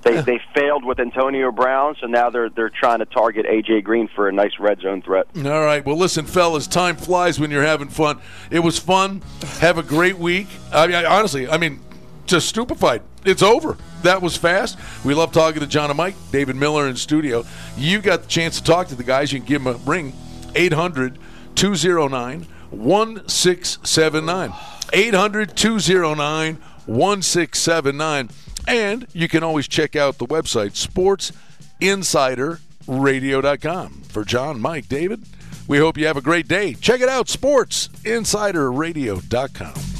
[0.03, 4.07] they they failed with Antonio Brown, so now they're they're trying to target AJ Green
[4.07, 5.27] for a nice red zone threat.
[5.35, 5.85] All right.
[5.85, 8.19] Well, listen, fellas, time flies when you're having fun.
[8.51, 9.21] It was fun.
[9.59, 10.47] Have a great week.
[10.71, 11.79] I mean, I, honestly, I mean,
[12.25, 13.01] just stupefied.
[13.27, 13.77] It's over.
[14.03, 14.79] That was fast.
[15.03, 17.43] We love talking to John and Mike, David Miller in studio.
[17.75, 19.33] You got the chance to talk to the guys.
[19.33, 20.13] You can give them a ring
[20.55, 21.19] 800
[21.55, 24.53] 209 1679.
[24.93, 26.55] 800 209
[26.85, 28.29] 1679.
[28.65, 30.71] And you can always check out the website,
[31.81, 34.03] sportsinsiderradio.com.
[34.03, 35.23] For John, Mike, David,
[35.67, 36.75] we hope you have a great day.
[36.75, 39.96] Check it out, sportsinsiderradio.com.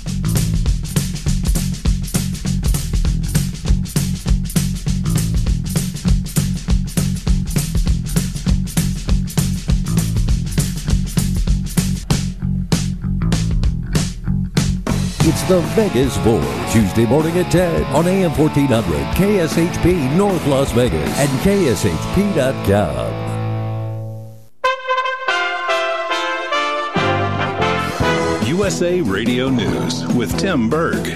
[15.35, 21.29] the Vegas Four, Tuesday morning at 10 on AM 1400 KSHP North Las Vegas and
[21.41, 23.26] KSHP.com.
[28.57, 31.15] USA Radio News with Tim Berg.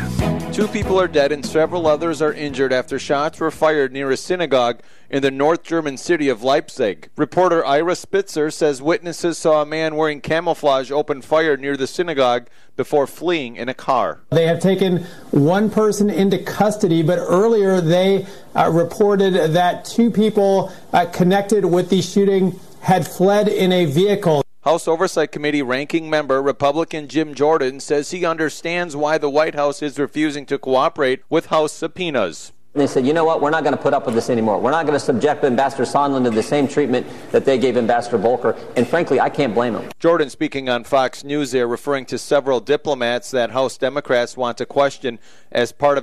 [0.54, 4.16] Two people are dead and several others are injured after shots were fired near a
[4.16, 4.80] synagogue
[5.10, 7.10] in the North German city of Leipzig.
[7.16, 12.48] Reporter Ira Spitzer says witnesses saw a man wearing camouflage open fire near the synagogue
[12.78, 14.22] before fleeing in a car.
[14.30, 14.98] They have taken
[15.32, 21.90] one person into custody, but earlier they uh, reported that two people uh, connected with
[21.90, 24.44] the shooting had fled in a vehicle.
[24.64, 29.82] House Oversight Committee ranking member Republican Jim Jordan says he understands why the White House
[29.82, 32.52] is refusing to cooperate with House subpoenas.
[32.74, 34.58] They said, you know what, we're not going to put up with this anymore.
[34.58, 38.18] We're not going to subject Ambassador Sondland to the same treatment that they gave Ambassador
[38.18, 38.56] Volker.
[38.78, 39.92] And frankly, I can't blame him.
[40.00, 44.66] Jordan speaking on Fox News there, referring to several diplomats that House Democrats want to
[44.66, 45.20] question
[45.52, 46.00] as part of